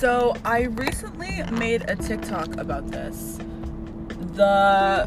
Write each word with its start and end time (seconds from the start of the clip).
So 0.00 0.34
I 0.46 0.62
recently 0.62 1.42
made 1.58 1.90
a 1.90 1.94
TikTok 1.94 2.56
about 2.56 2.90
this. 2.90 3.38
The 4.32 5.06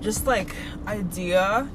just 0.00 0.26
like 0.26 0.52
idea 0.88 1.70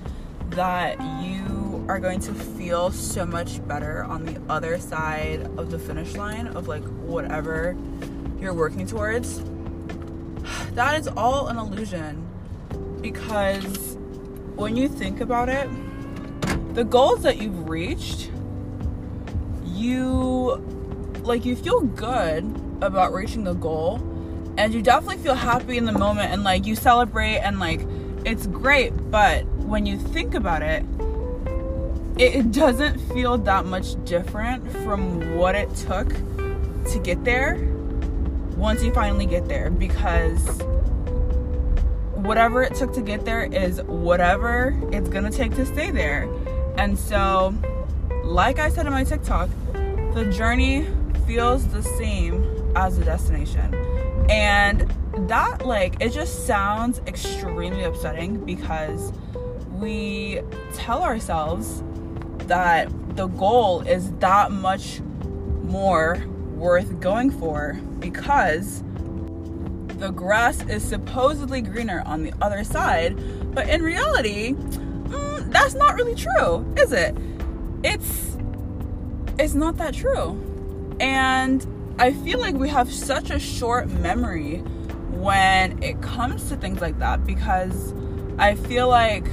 that 0.50 1.00
you 1.24 1.86
are 1.88 1.98
going 1.98 2.20
to 2.20 2.34
feel 2.34 2.92
so 2.92 3.26
much 3.26 3.66
better 3.70 4.04
on 4.04 4.26
the 4.26 4.42
other 4.52 4.80
side 4.80 5.44
of 5.58 5.72
the 5.72 5.80
finish 5.80 6.16
line 6.18 6.48
of 6.48 6.68
like 6.68 6.84
whatever 6.84 7.78
you're 8.38 8.54
working 8.54 8.86
towards. 8.86 9.42
That 10.74 11.00
is 11.00 11.08
all 11.08 11.48
an 11.48 11.56
illusion 11.56 12.28
because 13.00 13.96
when 14.58 14.76
you 14.76 14.90
think 14.90 15.22
about 15.22 15.48
it, 15.48 15.70
the 16.76 16.84
goals 16.84 17.24
that 17.24 17.38
you've 17.38 17.70
reached, 17.70 18.30
you 19.64 20.62
like 21.28 21.46
you 21.46 21.56
feel 21.56 21.82
good 21.82 22.44
about 22.82 23.14
reaching 23.14 23.44
the 23.44 23.54
goal 23.54 23.98
and 24.58 24.74
you 24.74 24.82
definitely 24.82 25.18
feel 25.18 25.36
happy 25.36 25.78
in 25.78 25.86
the 25.86 25.92
moment 25.92 26.32
and 26.32 26.44
like 26.44 26.66
you 26.66 26.76
celebrate 26.76 27.38
and 27.38 27.60
like 27.60 27.82
it's 28.26 28.48
great, 28.48 28.92
but 29.12 29.46
when 29.58 29.86
you 29.86 29.98
think 29.98 30.34
about 30.34 30.62
it, 30.62 30.84
it 32.18 32.52
doesn't 32.52 33.00
feel 33.14 33.38
that 33.38 33.66
much 33.66 34.04
different 34.06 34.70
from 34.84 35.38
what 35.38 35.56
it 35.56 35.74
took 35.76 36.10
to 36.10 37.00
get 37.04 37.24
there 37.24 37.56
once 38.56 38.82
you 38.84 38.92
finally 38.92 39.26
get 39.26 39.48
there 39.48 39.70
because 39.70 40.62
whatever 42.16 42.64
it 42.64 42.74
took 42.74 42.92
to 42.94 43.02
get 43.02 43.24
there 43.24 43.44
is 43.44 43.82
whatever 43.84 44.76
it's 44.92 45.10
gonna 45.10 45.30
take 45.30 45.56
to 45.56 45.66
stay 45.66 45.92
there. 45.92 46.28
And 46.78 46.98
so, 46.98 47.54
like 48.24 48.60
I 48.60 48.70
said 48.70 48.88
in 48.88 48.94
my 48.94 49.04
TikTok, 49.04 49.50
the 50.14 50.26
journey 50.36 50.88
feels 51.28 51.68
the 51.68 51.84
same 51.84 52.72
as 52.76 52.98
the 52.98 53.06
destination. 53.06 53.76
And 54.30 54.90
that, 55.30 55.66
like, 55.66 56.02
it 56.02 56.12
just 56.14 56.48
sounds 56.48 57.00
extremely 57.06 57.84
upsetting 57.84 58.44
because 58.46 59.12
we 59.74 60.42
tell 60.74 61.04
ourselves 61.04 61.84
that 62.48 62.90
the 63.16 63.28
goal 63.28 63.82
is 63.82 64.12
that 64.14 64.52
much 64.52 65.02
more 65.64 66.24
worth 66.56 67.00
going 67.00 67.30
for 67.30 67.80
because 68.00 68.84
the 70.00 70.12
grass 70.12 70.64
is 70.68 70.84
supposedly 70.84 71.62
greener 71.62 72.04
on 72.06 72.24
the 72.24 72.34
other 72.42 72.64
side, 72.64 73.16
but 73.54 73.68
in 73.68 73.82
reality, 73.82 74.54
mm, 74.54 75.52
that's 75.52 75.74
not 75.74 75.96
really 75.96 76.16
true, 76.16 76.66
is 76.78 76.92
it? 76.92 77.16
It's 77.84 78.38
it's 79.40 79.54
not 79.54 79.78
that 79.78 79.94
true. 79.94 80.47
And 81.00 81.66
I 82.00 82.14
feel 82.14 82.40
like 82.40 82.56
we 82.56 82.70
have 82.70 82.92
such 82.92 83.30
a 83.30 83.40
short 83.40 83.90
memory 83.90 84.58
when 85.12 85.82
it 85.82 86.02
comes 86.02 86.50
to 86.50 86.56
things 86.56 86.80
like 86.80 87.00
that 87.00 87.26
because 87.26 87.94
I 88.38 88.56
feel 88.56 88.88
like 88.88 89.28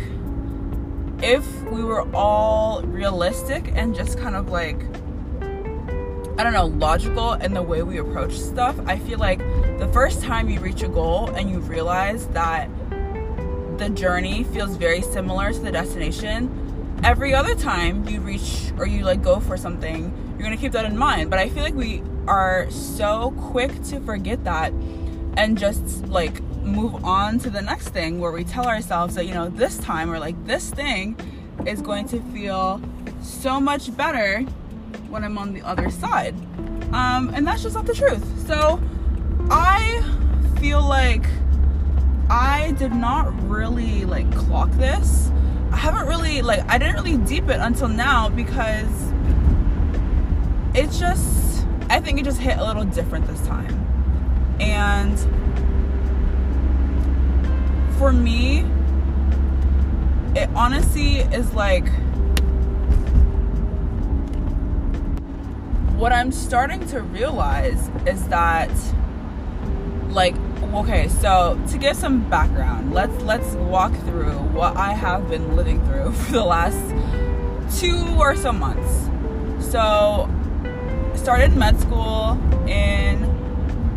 if 1.23 1.47
we 1.65 1.83
were 1.83 2.03
all 2.15 2.83
realistic 2.83 3.71
and 3.75 3.95
just 3.95 4.19
kind 4.19 4.35
of 4.35 4.51
like 4.51 4.81
I 6.37 6.43
don't 6.43 6.53
know, 6.53 6.67
logical 6.67 7.35
in 7.35 7.55
the 7.55 7.63
way 7.63 7.85
we 7.85 7.99
approach 7.99 8.37
stuff, 8.37 8.77
I 8.87 8.99
feel 8.99 9.21
like 9.21 9.39
the 9.79 9.89
first 9.93 10.21
time 10.21 10.49
you 10.49 10.59
reach 10.59 10.83
a 10.83 10.89
goal 10.89 11.31
and 11.31 11.49
you 11.49 11.61
realize 11.61 12.27
that 12.29 12.69
the 13.79 13.89
journey 13.91 14.43
feels 14.43 14.75
very 14.77 15.01
similar 15.01 15.53
to 15.53 15.59
the 15.61 15.71
destination, 15.71 16.64
every 17.03 17.35
other 17.35 17.55
time 17.55 18.07
you 18.09 18.21
reach 18.21 18.73
or 18.79 18.87
you 18.87 19.05
like 19.05 19.23
go 19.23 19.41
for 19.41 19.57
something, 19.57 20.13
you're 20.33 20.43
gonna 20.43 20.57
keep 20.57 20.73
that 20.73 20.85
in 20.85 20.97
mind. 20.97 21.31
But 21.31 21.39
I 21.39 21.49
feel 21.49 21.63
like 21.63 21.75
we 21.75 22.03
are 22.27 22.71
so 22.71 23.35
quick 23.39 23.71
to 23.85 24.01
forget 24.01 24.45
that 24.45 24.73
and 25.37 25.59
just 25.59 26.07
like 26.07 26.41
move 26.63 27.05
on 27.05 27.39
to 27.41 27.51
the 27.51 27.61
next 27.61 27.89
thing 27.89 28.21
where 28.21 28.33
we 28.33 28.45
tell 28.45 28.67
ourselves 28.67 29.15
that, 29.17 29.27
you 29.27 29.35
know, 29.35 29.49
this 29.49 29.79
time 29.79 30.11
or 30.11 30.19
like 30.19 30.47
this 30.47 30.71
thing 30.71 31.17
is 31.67 31.81
going 31.81 32.09
to 32.09 32.21
feel 32.33 32.81
so 33.23 33.61
much 33.61 33.95
better 33.97 34.41
when 35.11 35.25
I'm 35.25 35.39
on 35.39 35.53
the 35.53 35.63
other 35.63 35.91
side. 35.91 36.35
Um, 36.93 37.33
and 37.35 37.47
that's 37.47 37.63
just 37.63 37.75
not 37.75 37.87
the 37.87 37.95
truth. 37.95 38.47
So 38.47 38.81
I 39.51 40.03
feel 40.61 40.83
like 40.83 41.25
I 42.31 42.73
did 42.79 42.93
not 42.93 43.33
really 43.49 44.05
like 44.05 44.31
clock 44.35 44.71
this. 44.73 45.31
I 45.75 45.77
haven't 45.77 46.07
really 46.07 46.41
like 46.41 46.65
I 46.69 46.79
didn't 46.79 46.95
really 46.95 47.17
deep 47.17 47.49
it 47.49 47.59
until 47.59 47.89
now 47.89 48.29
because 48.29 49.13
it's 50.73 51.01
just 51.01 51.67
I 51.91 51.99
think 51.99 52.21
it 52.21 52.25
just 52.25 52.39
hit 52.39 52.59
a 52.59 52.65
little 52.65 52.85
different 52.85 53.27
this 53.27 53.45
time. 53.45 53.75
And 54.61 55.19
for 57.99 58.13
me, 58.13 58.61
it 60.37 60.49
honestly 60.55 61.19
is 61.19 61.53
like 61.55 61.89
what 65.97 66.13
I'm 66.13 66.31
starting 66.31 66.87
to 66.91 67.03
realize 67.03 67.91
is 68.07 68.29
that 68.29 68.71
like 70.11 70.37
okay, 70.75 71.09
so 71.09 71.61
to 71.71 71.79
give 71.79 71.97
some 71.97 72.29
background, 72.29 72.93
let's 72.93 73.15
let's 73.23 73.55
walk 73.55 73.93
through 74.01 74.39
what 74.53 74.77
I 74.77 74.93
have 74.93 75.29
been 75.29 75.57
living 75.57 75.85
through 75.87 76.13
for 76.25 76.33
the 76.33 76.45
last 76.45 76.79
two 77.79 77.97
or 78.19 78.37
so 78.37 78.53
months. 78.53 79.09
So 79.71 80.29
started 81.15 81.57
med 81.57 81.81
school 81.81 82.39
in 82.69 83.25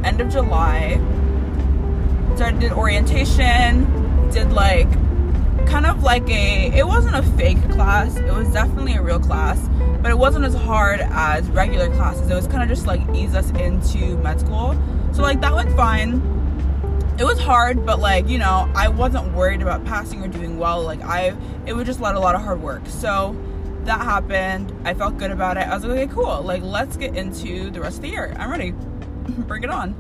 end 0.04 0.22
of 0.22 0.30
July. 0.30 1.00
Started 2.36 2.60
did 2.60 2.72
orientation, 2.72 4.30
did 4.32 4.52
like 4.52 4.92
kind 5.68 5.86
of 5.86 6.04
like 6.04 6.30
a 6.30 6.72
it 6.78 6.88
wasn't 6.88 7.16
a 7.16 7.24
fake 7.38 7.62
class, 7.72 8.16
it 8.16 8.32
was 8.34 8.52
definitely 8.54 8.94
a 8.94 9.02
real 9.02 9.20
class 9.20 9.60
but 10.02 10.12
it 10.12 10.18
wasn't 10.18 10.46
as 10.46 10.54
hard 10.54 11.02
as 11.02 11.46
regular 11.50 11.90
classes. 11.96 12.30
It 12.30 12.34
was 12.34 12.48
kind 12.48 12.64
of 12.64 12.70
just 12.70 12.88
like 12.88 13.02
ease 13.14 13.36
us 13.36 13.50
into 13.52 14.18
med 14.20 14.40
school. 14.40 14.74
So 15.12 15.22
like 15.22 15.42
that 15.42 15.54
went 15.54 15.76
fine. 15.76 16.22
It 17.20 17.24
was 17.24 17.40
hard, 17.40 17.84
but 17.86 18.00
like, 18.00 18.28
you 18.28 18.38
know, 18.38 18.72
I 18.76 18.90
wasn't 18.90 19.34
worried 19.34 19.64
about 19.64 19.84
passing 19.86 20.24
or 20.24 20.28
doing 20.28 20.60
well. 20.60 20.84
Like 20.84 21.02
I 21.02 21.36
it 21.66 21.74
was 21.74 21.86
just 21.86 22.00
a 22.00 22.04
lot, 22.04 22.16
a 22.16 22.20
lot 22.20 22.36
of 22.36 22.42
hard 22.42 22.62
work. 22.62 22.84
So 22.88 23.36
that 23.86 24.02
happened. 24.02 24.74
I 24.86 24.94
felt 24.94 25.18
good 25.18 25.32
about 25.32 25.58
it. 25.58 25.62
I 25.62 25.74
was 25.74 25.84
like, 25.84 25.98
okay, 25.98 26.14
cool. 26.14 26.42
Like 26.44 26.62
let's 26.62 26.96
get 26.96 27.16
into 27.16 27.72
the 27.72 27.82
rest 27.82 27.98
of 27.98 28.02
the 28.04 28.10
year. 28.10 28.36
I'm 28.38 28.52
ready. 28.52 28.72
Bring 29.28 29.64
it 29.64 29.70
on. 29.72 29.96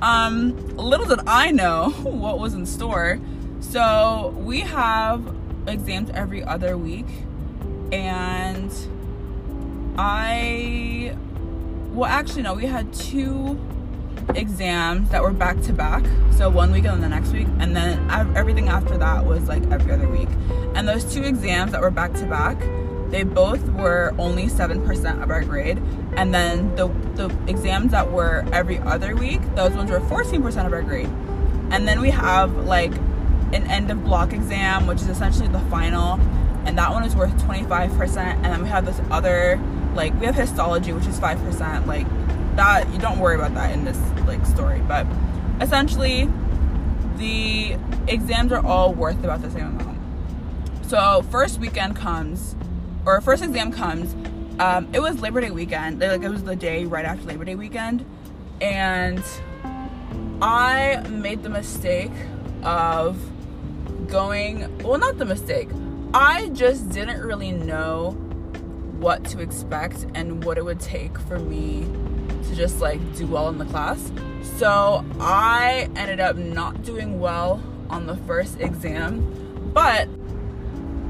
Um, 0.00 0.76
little 0.76 1.06
did 1.06 1.20
I 1.26 1.50
know 1.50 1.90
what 2.02 2.38
was 2.38 2.54
in 2.54 2.66
store. 2.66 3.18
So 3.60 4.34
we 4.38 4.60
have 4.60 5.34
exams 5.66 6.10
every 6.10 6.44
other 6.44 6.76
week 6.78 7.06
and 7.92 8.72
I, 9.98 11.16
well, 11.90 12.08
actually, 12.08 12.42
no, 12.42 12.54
we 12.54 12.66
had 12.66 12.92
two 12.94 13.60
exams 14.36 15.10
that 15.10 15.22
were 15.22 15.32
back 15.32 15.60
to 15.62 15.72
back. 15.72 16.04
So 16.32 16.48
one 16.48 16.72
week 16.72 16.84
and 16.84 16.94
then 16.94 17.00
the 17.00 17.08
next 17.08 17.32
week. 17.32 17.46
And 17.58 17.76
then 17.76 18.10
everything 18.36 18.68
after 18.68 18.96
that 18.98 19.24
was 19.24 19.48
like 19.48 19.62
every 19.70 19.92
other 19.92 20.08
week. 20.08 20.28
And 20.74 20.88
those 20.88 21.04
two 21.04 21.22
exams 21.22 21.72
that 21.72 21.80
were 21.80 21.90
back 21.90 22.14
to 22.14 22.26
back, 22.26 22.58
they 23.10 23.24
both 23.24 23.62
were 23.70 24.14
only 24.18 24.46
7% 24.46 25.22
of 25.22 25.30
our 25.30 25.42
grade. 25.42 25.78
And 26.16 26.34
then 26.34 26.74
the, 26.76 26.88
the 27.14 27.36
exams 27.46 27.92
that 27.92 28.10
were 28.10 28.44
every 28.52 28.78
other 28.78 29.14
week, 29.14 29.40
those 29.54 29.72
ones 29.72 29.90
were 29.90 30.00
14% 30.00 30.66
of 30.66 30.72
our 30.72 30.82
grade. 30.82 31.10
And 31.70 31.86
then 31.86 32.00
we 32.00 32.10
have 32.10 32.54
like 32.66 32.92
an 33.52 33.66
end 33.70 33.90
of 33.90 34.02
block 34.04 34.32
exam, 34.32 34.86
which 34.86 35.02
is 35.02 35.08
essentially 35.08 35.48
the 35.48 35.60
final. 35.60 36.18
And 36.64 36.78
that 36.78 36.90
one 36.90 37.04
is 37.04 37.14
worth 37.14 37.32
25%. 37.42 38.16
And 38.16 38.44
then 38.44 38.62
we 38.62 38.68
have 38.68 38.86
this 38.86 39.00
other 39.10 39.60
like 39.94 40.18
we 40.18 40.26
have 40.26 40.34
histology 40.34 40.92
which 40.92 41.06
is 41.06 41.18
5% 41.20 41.86
like 41.86 42.06
that 42.56 42.90
you 42.92 42.98
don't 42.98 43.18
worry 43.18 43.34
about 43.34 43.54
that 43.54 43.72
in 43.72 43.84
this 43.84 43.98
like 44.26 44.44
story. 44.46 44.80
But 44.86 45.06
essentially 45.60 46.28
the 47.16 47.76
exams 48.08 48.52
are 48.52 48.64
all 48.64 48.92
worth 48.92 49.22
about 49.24 49.42
the 49.42 49.50
same 49.50 49.66
amount. 49.66 49.98
So 50.86 51.22
first 51.30 51.58
weekend 51.58 51.96
comes 51.96 52.54
or 53.04 53.20
first 53.20 53.42
exam 53.42 53.72
comes 53.72 54.14
um, 54.58 54.88
it 54.92 55.00
was 55.00 55.20
labor 55.20 55.40
day 55.40 55.50
weekend. 55.50 56.00
Like 56.00 56.22
it 56.22 56.28
was 56.28 56.44
the 56.44 56.56
day 56.56 56.84
right 56.84 57.04
after 57.04 57.24
labor 57.24 57.44
day 57.44 57.54
weekend. 57.54 58.04
And 58.60 59.22
i 60.40 61.00
made 61.08 61.42
the 61.44 61.48
mistake 61.48 62.10
of 62.64 63.16
going 64.08 64.78
well 64.82 64.98
not 64.98 65.18
the 65.18 65.24
mistake. 65.24 65.68
I 66.14 66.48
just 66.50 66.90
didn't 66.90 67.22
really 67.22 67.52
know 67.52 68.10
what 68.98 69.24
to 69.26 69.40
expect 69.40 70.06
and 70.14 70.44
what 70.44 70.58
it 70.58 70.64
would 70.64 70.78
take 70.78 71.18
for 71.18 71.38
me 71.38 71.88
to 72.44 72.54
just 72.54 72.80
like 72.80 73.00
do 73.16 73.26
well 73.26 73.48
in 73.48 73.58
the 73.58 73.64
class. 73.64 74.12
So 74.56 75.04
I 75.20 75.88
ended 75.96 76.20
up 76.20 76.36
not 76.36 76.82
doing 76.82 77.20
well 77.20 77.62
on 77.90 78.06
the 78.06 78.16
first 78.16 78.60
exam, 78.60 79.70
but 79.72 80.08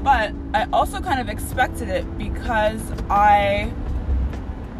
but 0.03 0.33
I 0.53 0.67
also 0.73 0.99
kind 0.99 1.21
of 1.21 1.29
expected 1.29 1.87
it 1.87 2.17
because 2.17 2.81
I 3.09 3.71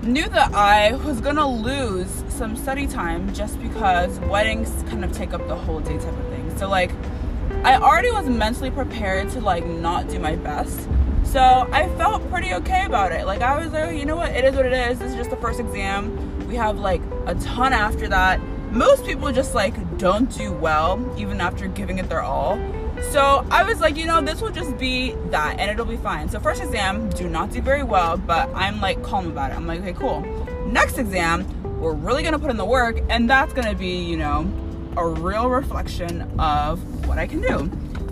knew 0.04 0.28
that 0.28 0.54
I 0.54 0.96
was 0.96 1.22
gonna 1.22 1.48
lose 1.48 2.26
some 2.28 2.58
study 2.58 2.88
time 2.88 3.34
just 3.34 3.62
because 3.62 4.20
weddings 4.22 4.70
kind 4.90 5.06
of 5.06 5.14
take 5.14 5.34
up 5.34 5.48
the 5.48 5.56
whole 5.56 5.80
day 5.80 5.98
type 5.98 6.08
of 6.08 6.28
thing. 6.28 6.58
So 6.58 6.68
like 6.68 6.92
I 7.64 7.78
already 7.78 8.12
was 8.12 8.28
mentally 8.28 8.70
prepared 8.70 9.30
to 9.32 9.40
like 9.40 9.66
not 9.66 10.10
do 10.10 10.20
my 10.20 10.36
best. 10.36 10.90
So 11.24 11.40
I 11.72 11.88
felt 11.98 12.30
pretty 12.30 12.54
okay 12.56 12.86
about 12.86 13.14
it. 13.14 13.26
Like 13.26 13.42
I 13.42 13.58
was 13.64 13.72
like, 13.72 13.86
oh, 13.86 13.90
you 13.90 14.06
know 14.06 14.18
what, 14.18 14.32
it 14.32 14.44
is 14.44 14.56
what 14.56 14.66
it 14.66 14.74
is. 14.74 15.00
This 15.00 15.12
is 15.12 15.16
just 15.16 15.30
the 15.30 15.38
first 15.38 15.60
exam. 15.60 16.33
We 16.54 16.58
have 16.58 16.78
like 16.78 17.02
a 17.26 17.34
ton 17.34 17.74
after 17.74 18.08
that. 18.10 18.40
Most 18.70 19.08
people 19.08 19.32
just 19.32 19.56
like 19.56 19.98
don't 19.98 20.32
do 20.38 20.52
well 20.52 21.04
even 21.18 21.42
after 21.42 21.68
giving 21.68 21.98
it 21.98 22.10
their 22.10 22.22
all. 22.22 22.58
So 23.10 23.44
I 23.50 23.64
was 23.64 23.82
like, 23.82 23.98
you 23.98 24.06
know, 24.06 24.22
this 24.22 24.40
will 24.40 24.52
just 24.52 24.78
be 24.78 25.16
that 25.32 25.56
and 25.58 25.72
it'll 25.72 25.84
be 25.88 25.98
fine. 25.98 26.30
So 26.30 26.40
first 26.40 26.62
exam, 26.62 27.10
do 27.10 27.28
not 27.28 27.50
do 27.50 27.60
very 27.60 27.82
well, 27.82 28.18
but 28.18 28.52
I'm 28.54 28.80
like 28.80 29.02
calm 29.02 29.26
about 29.26 29.50
it. 29.50 29.56
I'm 29.56 29.66
like, 29.66 29.80
okay, 29.80 29.94
cool. 29.94 30.22
Next 30.68 31.00
exam, 31.00 31.44
we're 31.82 31.96
really 31.96 32.22
gonna 32.22 32.38
put 32.38 32.52
in 32.52 32.58
the 32.58 32.66
work 32.66 33.00
and 33.10 33.28
that's 33.28 33.52
gonna 33.52 33.74
be, 33.74 34.04
you 34.04 34.18
know, 34.18 34.42
a 34.96 35.08
real 35.08 35.50
reflection 35.50 36.22
of 36.40 37.08
what 37.08 37.18
I 37.18 37.26
can 37.26 37.42
do. 37.42 37.66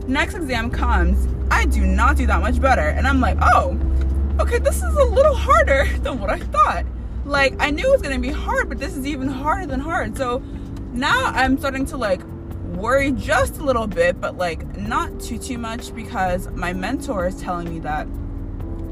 Next 0.07 0.33
exam 0.33 0.71
comes, 0.71 1.27
I 1.51 1.65
do 1.65 1.85
not 1.85 2.17
do 2.17 2.25
that 2.25 2.41
much 2.41 2.59
better. 2.59 2.87
And 2.89 3.05
I'm 3.05 3.21
like, 3.21 3.37
oh, 3.39 3.79
okay, 4.39 4.57
this 4.57 4.77
is 4.77 4.95
a 4.95 5.03
little 5.03 5.35
harder 5.35 5.85
than 5.99 6.19
what 6.19 6.31
I 6.31 6.39
thought. 6.39 6.85
Like, 7.25 7.55
I 7.59 7.69
knew 7.69 7.87
it 7.87 7.91
was 7.91 8.01
gonna 8.01 8.19
be 8.19 8.31
hard, 8.31 8.69
but 8.69 8.79
this 8.79 8.95
is 8.95 9.05
even 9.05 9.27
harder 9.27 9.65
than 9.65 9.79
hard. 9.79 10.17
So 10.17 10.39
now 10.91 11.31
I'm 11.33 11.57
starting 11.57 11.85
to 11.87 11.97
like 11.97 12.21
worry 12.75 13.11
just 13.11 13.57
a 13.57 13.63
little 13.63 13.87
bit, 13.87 14.19
but 14.19 14.37
like 14.37 14.77
not 14.77 15.19
too, 15.19 15.37
too 15.37 15.57
much 15.57 15.93
because 15.93 16.49
my 16.51 16.73
mentor 16.73 17.27
is 17.27 17.39
telling 17.39 17.69
me 17.69 17.79
that 17.79 18.07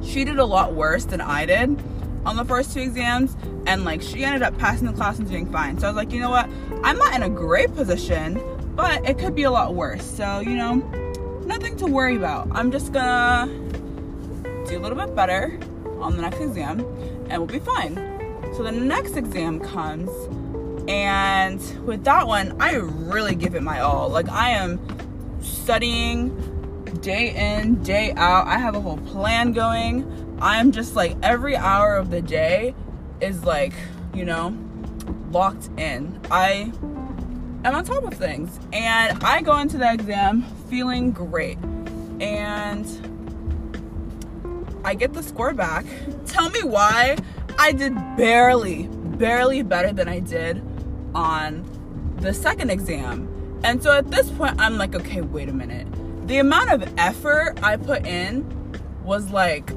she 0.04 0.24
did 0.24 0.40
a 0.40 0.46
lot 0.46 0.74
worse 0.74 1.06
than 1.06 1.22
I 1.22 1.46
did 1.46 1.81
on 2.26 2.36
the 2.36 2.46
first 2.46 2.74
two 2.74 2.81
exams 2.81 3.36
and 3.66 3.84
like 3.84 4.02
she 4.02 4.24
ended 4.24 4.44
up 4.44 4.58
passing 4.58 4.88
the 4.88 4.94
class 4.94 5.20
and 5.20 5.28
doing 5.28 5.52
fine. 5.52 5.80
So 5.80 5.88
I 5.88 5.90
was 5.90 5.98
like, 5.98 6.12
you 6.12 6.20
know 6.20 6.30
what? 6.30 6.50
I'm 6.84 6.98
not 6.98 7.16
in 7.16 7.24
a 7.24 7.30
great 7.30 7.74
position, 7.74 8.42
but 8.76 9.08
it 9.08 9.18
could 9.18 9.36
be 9.36 9.44
a 9.44 9.52
lot 9.52 9.74
worse. 9.74 10.06
So, 10.06 10.40
you 10.40 10.56
know, 10.56 10.76
nothing 11.46 11.76
to 11.78 11.88
worry 11.88 12.16
about. 12.16 12.48
I'm 12.52 12.72
just 12.72 12.94
gonna 12.94 13.52
do 14.68 14.78
a 14.78 14.81
little 14.81 14.98
bit 14.98 15.16
better 15.16 15.60
on 16.00 16.16
the 16.16 16.22
next 16.22 16.40
exam 16.40 16.80
and 17.30 17.38
we'll 17.40 17.48
be 17.48 17.60
fine. 17.60 18.19
So 18.59 18.63
the 18.63 18.73
next 18.73 19.15
exam 19.15 19.61
comes 19.61 20.09
and 20.89 21.61
with 21.88 22.03
that 22.03 22.27
one, 22.27 22.61
I 22.61 22.75
really 22.75 23.33
give 23.33 23.56
it 23.56 23.63
my 23.63 23.79
all. 23.79 24.09
Like 24.09 24.27
I 24.27 24.50
am 24.50 24.81
studying 25.41 26.83
day 27.00 27.33
in, 27.33 27.81
day 27.83 28.11
out. 28.17 28.47
I 28.47 28.57
have 28.57 28.75
a 28.75 28.81
whole 28.81 28.97
plan 28.97 29.53
going. 29.53 30.38
I'm 30.41 30.73
just 30.73 30.94
like 30.94 31.15
every 31.23 31.56
hour 31.56 31.95
of 31.95 32.11
the 32.11 32.21
day 32.21 32.75
is 33.21 33.45
like, 33.45 33.71
you 34.13 34.25
know, 34.25 34.53
locked 35.31 35.69
in. 35.77 36.19
I 36.29 36.73
am 37.63 37.75
on 37.75 37.85
top 37.85 38.03
of 38.03 38.13
things. 38.15 38.59
And 38.73 39.23
I 39.23 39.41
go 39.41 39.57
into 39.59 39.77
the 39.77 39.89
exam 39.89 40.44
feeling 40.69 41.11
great. 41.11 41.59
And 42.19 42.85
I 44.83 44.95
get 44.95 45.13
the 45.13 45.23
score 45.23 45.53
back. 45.53 45.85
Tell 46.25 46.50
me 46.50 46.63
why 46.63 47.15
I 47.59 47.73
did 47.73 47.94
barely, 48.15 48.88
barely 48.88 49.63
better 49.63 49.91
than 49.91 50.07
I 50.07 50.19
did 50.19 50.63
on 51.13 51.65
the 52.21 52.33
second 52.33 52.69
exam. 52.69 53.59
And 53.65 53.83
so 53.83 53.91
at 53.91 54.09
this 54.09 54.31
point, 54.31 54.56
I'm 54.59 54.77
like, 54.77 54.95
okay, 54.95 55.19
wait 55.19 55.50
a 55.50 55.53
minute. 55.53 55.85
The 56.25 56.38
amount 56.38 56.71
of 56.71 56.94
effort 56.97 57.59
I 57.61 57.75
put 57.75 58.06
in 58.06 58.50
was 59.03 59.29
like 59.31 59.71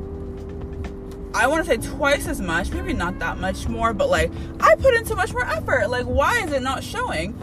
I 1.35 1.47
want 1.49 1.65
to 1.65 1.71
say 1.71 1.79
twice 1.79 2.29
as 2.29 2.41
much, 2.41 2.71
maybe 2.71 2.93
not 2.93 3.19
that 3.19 3.39
much 3.39 3.67
more, 3.67 3.93
but 3.93 4.09
like 4.09 4.31
I 4.61 4.77
put 4.77 4.95
in 4.95 5.05
so 5.05 5.17
much 5.17 5.33
more 5.33 5.45
effort. 5.45 5.89
Like, 5.89 6.05
why 6.05 6.39
is 6.43 6.53
it 6.53 6.63
not 6.63 6.85
showing? 6.85 7.35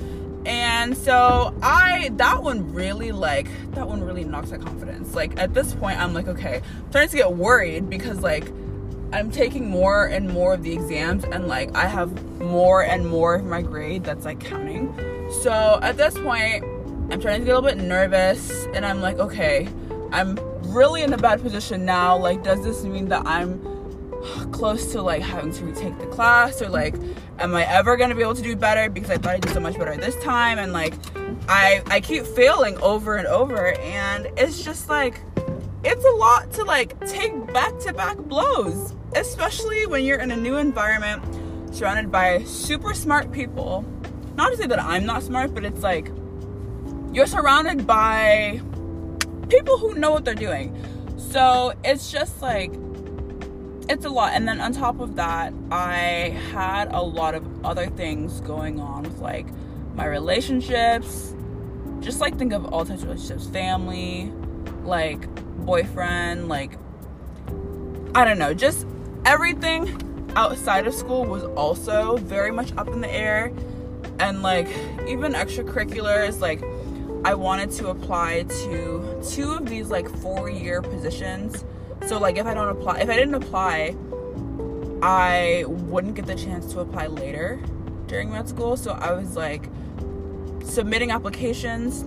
And 0.46 0.96
so 0.96 1.54
I, 1.62 2.12
that 2.14 2.44
one 2.44 2.72
really 2.72 3.12
like, 3.12 3.48
that 3.72 3.88
one 3.88 4.02
really 4.04 4.24
knocks 4.24 4.52
my 4.52 4.58
confidence. 4.58 5.16
Like, 5.16 5.38
at 5.38 5.54
this 5.54 5.74
point, 5.74 6.00
I'm 6.00 6.14
like, 6.14 6.28
okay, 6.28 6.62
I'm 6.64 6.90
starting 6.92 7.10
to 7.10 7.18
get 7.18 7.34
worried 7.34 7.90
because 7.90 8.22
like 8.22 8.54
I'm 9.12 9.32
taking 9.32 9.70
more 9.70 10.06
and 10.06 10.30
more 10.30 10.54
of 10.54 10.64
the 10.64 10.72
exams 10.72 11.24
and 11.24 11.48
like 11.48 11.76
I 11.76 11.88
have 11.88 12.40
more 12.40 12.84
and 12.84 13.08
more 13.08 13.36
of 13.36 13.46
my 13.46 13.62
grade 13.62 14.04
that's 14.04 14.24
like 14.24 14.40
counting. 14.40 14.94
So 15.42 15.80
at 15.82 15.98
this 15.98 16.14
point, 16.14 16.64
I'm 17.12 17.20
starting 17.20 17.42
to 17.42 17.46
get 17.46 17.56
a 17.56 17.60
little 17.60 17.62
bit 17.64 17.78
nervous 17.78 18.68
and 18.76 18.86
I'm 18.86 19.02
like, 19.02 19.18
okay, 19.18 19.68
I'm 20.12 20.38
really 20.72 21.02
in 21.02 21.12
a 21.12 21.18
bad 21.18 21.42
position 21.42 21.86
now. 21.86 22.18
Like, 22.18 22.44
does 22.44 22.64
this 22.64 22.84
mean 22.84 23.10
that 23.10 23.26
I'm 23.26 23.60
close 24.52 24.92
to 24.92 25.02
like 25.02 25.24
having 25.24 25.52
to 25.54 25.66
retake 25.66 25.98
the 25.98 26.06
class? 26.08 26.62
Or 26.62 26.70
like 26.70 26.94
am 27.40 27.56
I 27.56 27.66
ever 27.66 27.98
gonna 27.98 28.14
be 28.14 28.22
able 28.22 28.36
to 28.36 28.44
do 28.44 28.56
better? 28.56 28.92
Because 28.92 29.10
I 29.10 29.18
thought 29.18 29.36
I 29.36 29.40
did 29.40 29.54
so 29.54 29.60
much 29.60 29.76
better 29.76 29.98
this 29.98 30.22
time. 30.24 30.60
And 30.60 30.72
like 30.72 30.94
I 31.48 31.82
I 31.88 32.00
keep 32.00 32.26
failing 32.26 32.78
over 32.78 33.16
and 33.16 33.26
over. 33.26 33.74
And 33.80 34.28
it's 34.38 34.64
just 34.64 34.88
like 34.88 35.20
it's 35.84 36.06
a 36.06 36.16
lot 36.18 36.52
to 36.54 36.64
like 36.64 37.00
take 37.08 37.52
back 37.52 37.80
to 37.80 37.94
back 37.94 38.18
blows 38.18 38.94
especially 39.16 39.86
when 39.88 40.04
you're 40.04 40.20
in 40.20 40.32
a 40.32 40.38
new 40.38 40.58
environment 40.58 41.24
surrounded 41.74 42.12
by 42.12 42.44
super 42.44 42.94
smart 42.94 43.32
people 43.32 43.86
not 44.36 44.52
to 44.52 44.58
say 44.58 44.68
that 44.68 44.82
I'm 44.82 45.06
not 45.06 45.24
smart 45.24 45.54
but 45.54 45.66
it's 45.66 45.82
like 45.82 46.12
you're 47.12 47.28
surrounded 47.28 47.88
by 47.88 48.62
people 49.50 49.78
who 49.78 49.96
know 49.96 50.12
what 50.12 50.26
they're 50.26 50.36
doing 50.36 50.76
so 51.18 51.74
it's 51.84 52.12
just 52.12 52.42
like 52.42 52.72
it's 53.90 54.06
a 54.06 54.10
lot. 54.10 54.34
And 54.34 54.48
then 54.48 54.62
on 54.62 54.72
top 54.72 55.00
of 55.00 55.16
that, 55.16 55.52
I 55.72 56.38
had 56.52 56.94
a 56.94 57.02
lot 57.02 57.34
of 57.34 57.66
other 57.66 57.88
things 57.88 58.40
going 58.42 58.80
on 58.80 59.04
with 59.04 59.20
like 59.20 59.48
my 59.96 60.06
relationships. 60.06 61.34
Just 62.00 62.22
like 62.22 62.38
think 62.38 62.54
of 62.54 62.72
all 62.72 62.86
types 62.86 63.02
of 63.02 63.10
relationships, 63.10 63.48
family, 63.48 64.32
like 64.84 65.28
boyfriend, 65.66 66.48
like 66.48 66.78
I 68.16 68.24
don't 68.24 68.38
know, 68.38 68.54
just 68.54 68.86
everything 69.26 70.32
outside 70.36 70.88
of 70.88 70.94
school 70.94 71.26
was 71.26 71.44
also 71.44 72.18
very 72.18 72.52
much 72.52 72.76
up 72.78 72.88
in 72.88 73.02
the 73.02 73.12
air. 73.12 73.52
And 74.20 74.42
like 74.42 74.68
even 75.08 75.34
extracurriculars, 75.34 76.40
like 76.40 76.62
I 77.26 77.34
wanted 77.34 77.72
to 77.72 77.90
apply 77.90 78.44
to 78.44 79.22
two 79.30 79.52
of 79.54 79.68
these 79.68 79.90
like 79.90 80.10
four 80.20 80.50
year 80.50 80.82
positions 80.82 81.64
so 82.08 82.18
like 82.18 82.38
if 82.38 82.46
I 82.46 82.54
don't 82.54 82.70
apply, 82.70 83.00
if 83.00 83.10
I 83.10 83.16
didn't 83.16 83.36
apply, 83.36 83.96
I 85.02 85.64
wouldn't 85.68 86.16
get 86.16 86.26
the 86.26 86.36
chance 86.36 86.72
to 86.74 86.80
apply 86.80 87.08
later 87.08 87.60
during 88.08 88.32
med 88.32 88.50
school. 88.50 88.78
So 88.78 88.92
I 88.94 89.12
was 89.12 89.36
like 89.36 89.70
submitting 90.64 91.12
applications 91.12 92.06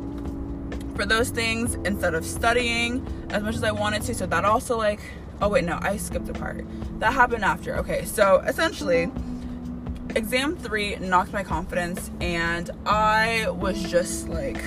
for 0.97 1.07
those 1.07 1.31
things 1.31 1.75
instead 1.87 2.15
of 2.15 2.25
studying 2.27 3.07
as 3.31 3.43
much 3.43 3.55
as 3.55 3.65
I 3.65 3.71
wanted 3.71 4.03
to. 4.03 4.15
So 4.15 4.27
that 4.27 4.45
also 4.45 4.77
like 4.77 5.01
oh 5.43 5.49
wait 5.49 5.65
no 5.65 5.79
I 5.83 5.97
skipped 5.97 6.29
a 6.29 6.33
part 6.33 6.65
that 7.01 7.13
happened 7.13 7.45
after. 7.45 7.77
Okay, 7.79 8.05
so 8.05 8.39
essentially 8.47 9.11
exam 10.15 10.57
three 10.57 10.97
knocked 10.97 11.33
my 11.33 11.43
confidence 11.43 12.11
and 12.21 12.71
I 12.87 13.49
was 13.51 13.83
just 13.83 14.29
like 14.29 14.63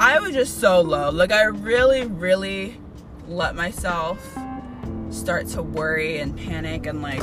I 0.00 0.18
was 0.18 0.32
just 0.32 0.58
so 0.58 0.80
low. 0.80 1.10
Like 1.10 1.32
I 1.32 1.44
really 1.44 2.06
really 2.06 2.80
let 3.28 3.54
myself 3.54 4.18
start 5.10 5.46
to 5.48 5.62
worry 5.62 6.18
and 6.18 6.36
panic 6.36 6.86
and 6.86 7.02
like 7.02 7.22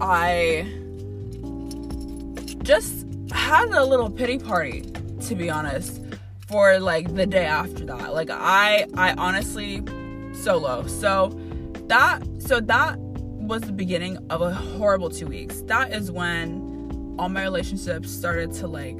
I 0.00 0.66
just 2.64 3.06
had 3.30 3.70
a 3.70 3.84
little 3.84 4.10
pity 4.10 4.38
party 4.38 4.82
to 5.22 5.34
be 5.36 5.48
honest 5.48 6.02
for 6.48 6.78
like 6.80 7.14
the 7.14 7.24
day 7.24 7.46
after 7.46 7.84
that 7.84 8.12
like 8.12 8.30
I 8.30 8.86
I 8.96 9.14
honestly 9.14 9.82
so 10.42 10.56
low 10.56 10.86
so 10.86 11.28
that 11.86 12.22
so 12.38 12.60
that 12.60 12.98
was 12.98 13.62
the 13.62 13.72
beginning 13.72 14.18
of 14.30 14.40
a 14.42 14.52
horrible 14.52 15.10
two 15.10 15.26
weeks 15.26 15.62
that 15.62 15.92
is 15.92 16.10
when 16.10 17.16
all 17.18 17.28
my 17.28 17.42
relationships 17.42 18.10
started 18.10 18.52
to 18.52 18.66
like 18.66 18.98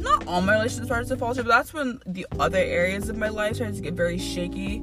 not 0.00 0.26
all 0.26 0.40
my 0.40 0.54
relationships 0.54 0.86
started 0.86 1.08
to 1.08 1.16
falter, 1.16 1.42
but 1.42 1.48
that's 1.48 1.72
when 1.72 2.00
the 2.06 2.26
other 2.38 2.58
areas 2.58 3.08
of 3.08 3.16
my 3.16 3.28
life 3.28 3.56
started 3.56 3.76
to 3.76 3.82
get 3.82 3.94
very 3.94 4.18
shaky. 4.18 4.82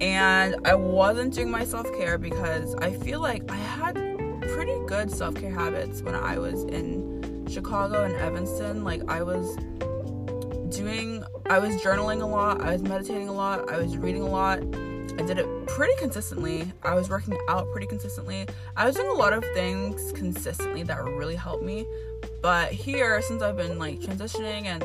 And 0.00 0.56
I 0.64 0.74
wasn't 0.74 1.34
doing 1.34 1.50
my 1.50 1.64
self 1.64 1.86
care 1.98 2.18
because 2.18 2.74
I 2.76 2.92
feel 2.92 3.20
like 3.20 3.50
I 3.50 3.56
had 3.56 3.94
pretty 4.48 4.78
good 4.86 5.10
self 5.10 5.34
care 5.34 5.52
habits 5.52 6.02
when 6.02 6.14
I 6.14 6.38
was 6.38 6.64
in 6.64 7.46
Chicago 7.48 8.04
and 8.04 8.14
Evanston. 8.14 8.84
Like, 8.84 9.08
I 9.08 9.22
was 9.22 9.56
doing, 10.74 11.24
I 11.50 11.58
was 11.58 11.74
journaling 11.76 12.22
a 12.22 12.26
lot, 12.26 12.60
I 12.60 12.72
was 12.72 12.82
meditating 12.82 13.28
a 13.28 13.32
lot, 13.32 13.70
I 13.70 13.78
was 13.78 13.96
reading 13.96 14.22
a 14.22 14.28
lot. 14.28 14.60
I 15.18 15.22
did 15.22 15.38
it 15.38 15.66
pretty 15.66 15.94
consistently. 15.98 16.72
I 16.84 16.94
was 16.94 17.10
working 17.10 17.36
out 17.48 17.66
pretty 17.72 17.88
consistently. 17.88 18.46
I 18.76 18.86
was 18.86 18.94
doing 18.94 19.08
a 19.08 19.14
lot 19.14 19.32
of 19.32 19.44
things 19.52 20.12
consistently 20.12 20.84
that 20.84 21.02
really 21.02 21.34
helped 21.34 21.64
me. 21.64 21.84
But 22.40 22.70
here, 22.70 23.20
since 23.22 23.42
I've 23.42 23.56
been 23.56 23.80
like 23.80 23.98
transitioning 23.98 24.66
and 24.66 24.84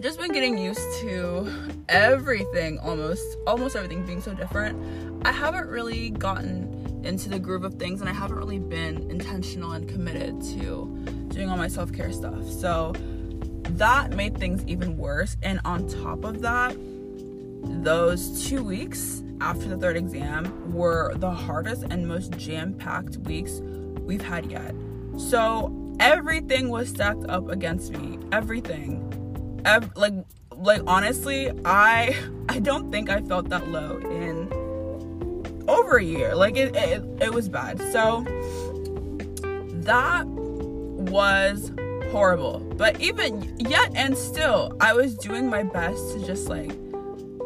just 0.00 0.20
been 0.20 0.32
getting 0.32 0.56
used 0.56 0.80
to 1.00 1.48
everything 1.88 2.78
almost 2.78 3.24
almost 3.46 3.76
everything 3.76 4.06
being 4.06 4.20
so 4.20 4.34
different, 4.34 5.26
I 5.26 5.32
haven't 5.32 5.66
really 5.66 6.10
gotten 6.10 7.02
into 7.04 7.28
the 7.28 7.40
groove 7.40 7.64
of 7.64 7.74
things 7.74 8.00
and 8.00 8.08
I 8.08 8.12
haven't 8.12 8.36
really 8.36 8.60
been 8.60 9.10
intentional 9.10 9.72
and 9.72 9.88
committed 9.88 10.40
to 10.42 11.04
doing 11.28 11.50
all 11.50 11.56
my 11.56 11.68
self-care 11.68 12.12
stuff. 12.12 12.48
So 12.48 12.92
that 13.64 14.12
made 14.12 14.38
things 14.38 14.64
even 14.66 14.96
worse 14.96 15.36
and 15.42 15.60
on 15.64 15.88
top 15.88 16.24
of 16.24 16.40
that, 16.42 16.76
those 17.62 18.48
2 18.48 18.62
weeks 18.62 19.22
after 19.40 19.68
the 19.68 19.76
third 19.76 19.96
exam 19.96 20.72
were 20.72 21.14
the 21.16 21.30
hardest 21.30 21.84
and 21.90 22.06
most 22.06 22.36
jam-packed 22.38 23.16
weeks 23.18 23.60
we've 24.00 24.22
had 24.22 24.50
yet. 24.50 24.74
So 25.16 25.74
everything 26.00 26.68
was 26.68 26.88
stacked 26.88 27.24
up 27.28 27.48
against 27.48 27.92
me. 27.92 28.18
Everything. 28.30 29.60
Ev- 29.64 29.92
like 29.96 30.14
like 30.56 30.82
honestly, 30.86 31.50
I 31.64 32.16
I 32.48 32.58
don't 32.60 32.90
think 32.90 33.10
I 33.10 33.20
felt 33.20 33.48
that 33.50 33.68
low 33.68 33.98
in 33.98 34.48
over 35.68 35.96
a 35.96 36.04
year. 36.04 36.34
Like 36.34 36.56
it 36.56 36.74
it, 36.76 37.02
it 37.20 37.32
was 37.34 37.48
bad. 37.48 37.80
So 37.92 38.24
that 39.84 40.26
was 40.26 41.72
horrible. 42.10 42.60
But 42.76 43.00
even 43.00 43.58
yet 43.58 43.92
and 43.94 44.16
still, 44.16 44.76
I 44.80 44.92
was 44.92 45.16
doing 45.16 45.48
my 45.48 45.62
best 45.62 46.12
to 46.12 46.26
just 46.26 46.48
like 46.48 46.72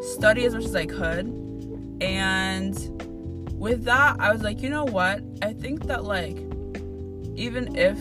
study 0.01 0.45
as 0.45 0.53
much 0.53 0.65
as 0.65 0.75
I 0.75 0.85
could. 0.85 1.27
And 2.01 2.75
with 3.53 3.85
that, 3.85 4.17
I 4.19 4.31
was 4.31 4.43
like, 4.43 4.61
you 4.61 4.69
know 4.69 4.85
what? 4.85 5.21
I 5.41 5.53
think 5.53 5.85
that 5.85 6.03
like 6.03 6.37
even 7.35 7.75
if 7.75 7.97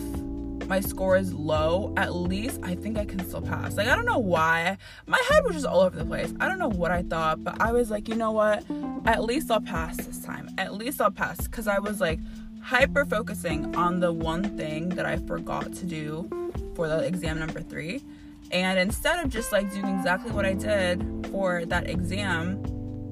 my 0.68 0.80
score 0.80 1.16
is 1.16 1.32
low, 1.32 1.92
at 1.96 2.14
least 2.14 2.60
I 2.62 2.74
think 2.74 2.98
I 2.98 3.04
can 3.04 3.20
still 3.20 3.42
pass. 3.42 3.76
Like, 3.76 3.86
I 3.86 3.94
don't 3.94 4.04
know 4.04 4.18
why. 4.18 4.78
My 5.06 5.22
head 5.30 5.44
was 5.44 5.54
just 5.54 5.66
all 5.66 5.80
over 5.80 5.96
the 5.96 6.04
place. 6.04 6.32
I 6.40 6.48
don't 6.48 6.58
know 6.58 6.68
what 6.68 6.90
I 6.90 7.02
thought, 7.02 7.44
but 7.44 7.60
I 7.60 7.72
was 7.72 7.90
like, 7.90 8.08
you 8.08 8.16
know 8.16 8.32
what? 8.32 8.64
At 9.04 9.22
least 9.24 9.50
I'll 9.50 9.60
pass 9.60 9.96
this 9.96 10.22
time. 10.22 10.48
At 10.58 10.74
least 10.74 11.00
I'll 11.00 11.10
pass. 11.10 11.46
Because 11.46 11.68
I 11.68 11.78
was 11.78 12.00
like 12.00 12.18
hyper 12.62 13.04
focusing 13.04 13.76
on 13.76 14.00
the 14.00 14.12
one 14.12 14.56
thing 14.56 14.88
that 14.90 15.06
I 15.06 15.18
forgot 15.18 15.72
to 15.74 15.86
do 15.86 16.28
for 16.74 16.88
the 16.88 16.98
exam 16.98 17.38
number 17.38 17.60
three. 17.60 18.02
And 18.52 18.78
instead 18.78 19.24
of 19.24 19.30
just 19.30 19.52
like 19.52 19.70
doing 19.72 19.98
exactly 19.98 20.30
what 20.30 20.46
I 20.46 20.54
did 20.54 21.28
for 21.30 21.64
that 21.66 21.88
exam 21.88 22.62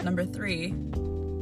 number 0.02 0.24
three, 0.24 0.70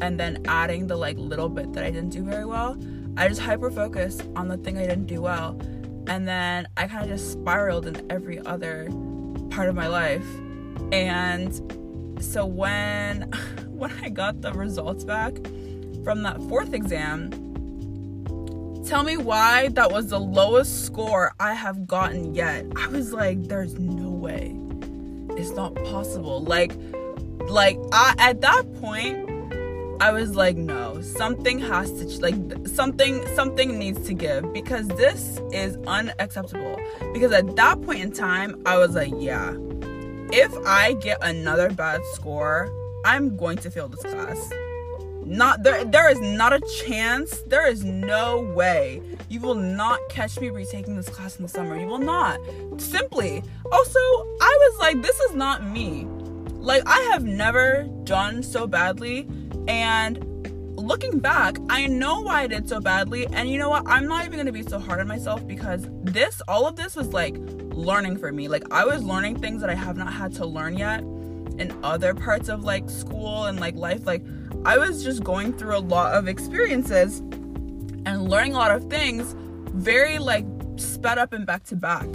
and 0.01 0.19
then 0.19 0.43
adding 0.47 0.87
the 0.87 0.97
like 0.97 1.17
little 1.17 1.49
bit 1.49 1.73
that 1.75 1.85
I 1.85 1.91
didn't 1.91 2.11
do 2.11 2.25
very 2.25 2.45
well, 2.45 2.77
I 3.17 3.29
just 3.29 3.41
hyper 3.41 3.71
focused 3.71 4.25
on 4.35 4.49
the 4.49 4.57
thing 4.57 4.79
I 4.79 4.87
didn't 4.87 5.07
do 5.07 5.21
well 5.21 5.59
and 6.07 6.27
then 6.27 6.67
I 6.77 6.87
kind 6.89 7.05
of 7.05 7.09
just 7.09 7.33
spiraled 7.33 7.87
in 7.87 8.11
every 8.11 8.39
other 8.41 8.89
part 9.51 9.69
of 9.69 9.75
my 9.75 9.87
life. 9.87 10.27
And 10.91 11.53
so 12.21 12.45
when 12.45 13.23
when 13.69 13.93
I 14.03 14.09
got 14.09 14.41
the 14.41 14.53
results 14.53 15.05
back 15.05 15.35
from 16.05 16.23
that 16.23 16.41
fourth 16.49 16.73
exam, 16.75 17.31
tell 18.85 19.03
me 19.03 19.17
why 19.17 19.69
that 19.69 19.91
was 19.91 20.09
the 20.09 20.21
lowest 20.21 20.85
score 20.87 21.33
I 21.39 21.55
have 21.55 21.87
gotten 21.87 22.35
yet. 22.35 22.67
I 22.77 22.89
was 22.89 23.13
like, 23.13 23.49
there's 23.49 23.79
no 23.79 24.11
way. 24.11 24.57
It's 25.37 25.51
not 25.53 25.75
possible. 25.85 26.41
Like 26.41 26.73
like 27.49 27.79
I 27.93 28.15
at 28.19 28.41
that 28.41 28.73
point 28.81 29.31
I 30.01 30.11
was 30.11 30.35
like, 30.35 30.57
no, 30.57 31.01
something 31.01 31.61
has 31.61 31.93
to 31.93 32.21
like 32.21 32.35
something 32.67 33.25
something 33.37 33.79
needs 33.79 34.05
to 34.09 34.15
give 34.15 34.53
because 34.53 34.89
this 34.89 35.41
is 35.53 35.77
unacceptable. 35.87 36.77
Because 37.13 37.33
at 37.33 37.55
that 37.57 37.81
point 37.83 38.03
in 38.03 38.13
time, 38.13 38.61
I 38.67 38.79
was 38.79 38.97
like, 38.97 39.13
yeah, 39.17 39.55
if 40.33 40.53
I 40.67 40.95
get 40.95 41.19
another 41.23 41.71
bad 41.71 42.01
score, 42.15 42.69
I'm 43.05 43.37
going 43.37 43.59
to 43.59 43.71
fail 43.71 43.89
this 43.89 44.01
class. 44.03 44.51
Not 45.25 45.63
there 45.63 45.85
there 45.85 46.11
is 46.11 46.21
not 46.21 46.53
a 46.53 46.61
chance. 46.85 47.43
There 47.47 47.67
is 47.67 47.85
no 47.85 48.41
way. 48.41 49.03
You 49.29 49.41
will 49.41 49.55
not 49.55 50.01
catch 50.11 50.41
me 50.41 50.51
retaking 50.51 50.97
this 50.97 51.09
class 51.09 51.37
in 51.37 51.43
the 51.43 51.49
summer. 51.49 51.79
You 51.79 51.87
will 51.87 51.99
not. 51.99 52.39
Simply. 52.79 53.43
Also, 53.71 53.99
I 53.99 54.59
was 54.61 54.81
like, 54.81 55.03
this 55.03 55.19
is 55.21 55.35
not 55.35 55.67
me. 55.67 56.07
Like 56.55 56.83
I 56.87 57.01
have 57.13 57.25
never 57.25 57.89
done 58.05 58.43
so 58.43 58.67
badly 58.67 59.29
and 59.69 60.25
looking 60.77 61.19
back, 61.19 61.57
I 61.69 61.87
know 61.87 62.21
why 62.21 62.43
I 62.43 62.47
did 62.47 62.69
so 62.69 62.81
badly. 62.81 63.27
And 63.29 63.49
you 63.49 63.59
know 63.59 63.71
what? 63.71 63.85
I'm 63.87 64.07
not 64.07 64.25
even 64.25 64.39
gonna 64.39 64.53
be 64.53 64.63
so 64.63 64.79
hard 64.79 65.01
on 65.01 65.09
myself 65.09 65.47
because 65.47 65.87
this, 66.03 66.43
all 66.49 66.67
of 66.67 66.77
this 66.77 66.97
was 66.97 67.13
like 67.13 67.37
learning 67.39 68.19
for 68.19 68.33
me. 68.33 68.49
Like, 68.49 68.65
I 68.71 68.85
was 68.85 69.03
learning 69.03 69.41
things 69.41 69.61
that 69.61 69.71
I 69.71 69.75
have 69.75 69.97
not 69.97 70.13
had 70.13 70.33
to 70.35 70.47
learn 70.47 70.77
yet 70.77 71.01
in 71.59 71.77
other 71.83 72.15
parts 72.15 72.49
of 72.49 72.65
like 72.65 72.89
school 72.91 73.47
and 73.47 73.61
like 73.61 73.75
life. 73.77 74.07
Like, 74.07 74.25
I 74.65 74.79
was 74.79 75.03
just 75.03 75.25
going 75.25 75.53
through 75.59 75.77
a 75.77 75.81
lot 75.81 76.15
of 76.15 76.29
experiences 76.29 77.19
and 78.07 78.29
learning 78.29 78.55
a 78.55 78.59
lot 78.59 78.71
of 78.71 78.89
things 78.89 79.35
very 79.75 80.19
like 80.19 80.45
sped 80.77 81.19
up 81.19 81.33
and 81.33 81.47
back 81.47 81.65
to 81.65 81.77
back. 81.77 82.09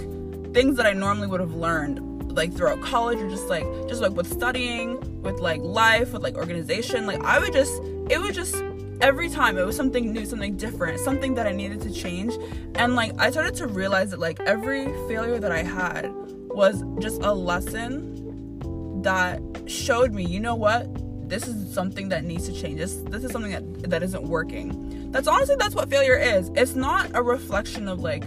Things 0.53 0.77
that 0.77 0.85
I 0.85 0.93
normally 0.93 1.27
would 1.27 1.39
have 1.39 1.53
learned 1.53 2.31
like 2.31 2.53
throughout 2.53 2.81
college 2.81 3.19
or 3.19 3.29
just 3.29 3.47
like 3.47 3.65
just 3.87 4.01
like 4.01 4.11
with 4.11 4.31
studying 4.31 5.21
with 5.21 5.39
like 5.39 5.59
life 5.61 6.13
with 6.13 6.21
like 6.21 6.35
organization. 6.35 7.05
Like 7.05 7.21
i 7.23 7.39
would 7.39 7.53
just 7.53 7.81
it 8.09 8.21
would 8.21 8.33
just 8.33 8.55
every 9.01 9.29
time 9.29 9.57
it 9.57 9.65
was 9.65 9.75
something 9.75 10.11
new 10.11 10.25
something 10.25 10.55
different 10.57 10.99
something 10.99 11.35
that 11.35 11.45
i 11.47 11.51
needed 11.51 11.81
to 11.81 11.91
change. 11.91 12.33
And 12.75 12.95
like 12.95 13.13
i 13.19 13.31
started 13.31 13.55
to 13.55 13.67
realize 13.67 14.11
that 14.11 14.19
like 14.19 14.39
every 14.41 14.85
failure 15.07 15.39
that 15.39 15.51
i 15.51 15.63
had 15.63 16.11
was 16.49 16.83
just 16.99 17.21
a 17.23 17.33
lesson 17.33 19.01
that 19.01 19.41
showed 19.67 20.13
me 20.13 20.25
you 20.25 20.39
know 20.39 20.55
what 20.55 20.87
this 21.27 21.47
is 21.47 21.73
something 21.73 22.09
that 22.09 22.23
needs 22.23 22.47
to 22.47 22.53
change 22.53 22.77
this 22.77 22.95
this 23.09 23.23
is 23.23 23.31
something 23.31 23.51
that 23.51 23.89
that 23.89 24.03
isn't 24.03 24.23
working 24.23 25.11
that's 25.11 25.27
honestly 25.27 25.55
that's 25.57 25.75
what 25.75 25.89
failure 25.89 26.17
is 26.17 26.49
it's 26.55 26.75
not 26.75 27.09
a 27.13 27.21
reflection 27.21 27.87
of 27.87 27.99
like 27.99 28.23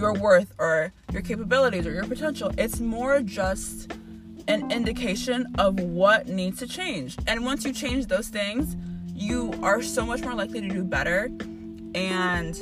your 0.00 0.14
worth 0.14 0.52
or 0.58 0.92
your 1.12 1.22
capabilities 1.22 1.86
or 1.86 1.92
your 1.92 2.04
potential. 2.04 2.50
It's 2.56 2.80
more 2.80 3.20
just 3.20 3.92
an 4.48 4.72
indication 4.72 5.46
of 5.58 5.78
what 5.78 6.26
needs 6.26 6.58
to 6.60 6.66
change. 6.66 7.16
And 7.26 7.44
once 7.44 7.64
you 7.64 7.72
change 7.72 8.06
those 8.06 8.28
things, 8.28 8.76
you 9.14 9.52
are 9.62 9.82
so 9.82 10.06
much 10.06 10.22
more 10.22 10.34
likely 10.34 10.62
to 10.62 10.68
do 10.68 10.82
better. 10.82 11.30
And 11.94 12.56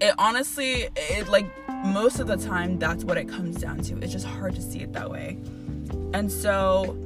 it 0.00 0.14
honestly, 0.18 0.88
it 0.96 1.28
like 1.28 1.46
most 1.84 2.20
of 2.20 2.28
the 2.28 2.36
time, 2.36 2.78
that's 2.78 3.04
what 3.04 3.18
it 3.18 3.28
comes 3.28 3.56
down 3.56 3.80
to. 3.80 3.98
It's 3.98 4.12
just 4.12 4.26
hard 4.26 4.54
to 4.54 4.62
see 4.62 4.80
it 4.80 4.92
that 4.92 5.10
way. 5.10 5.38
And 6.14 6.30
so, 6.30 6.96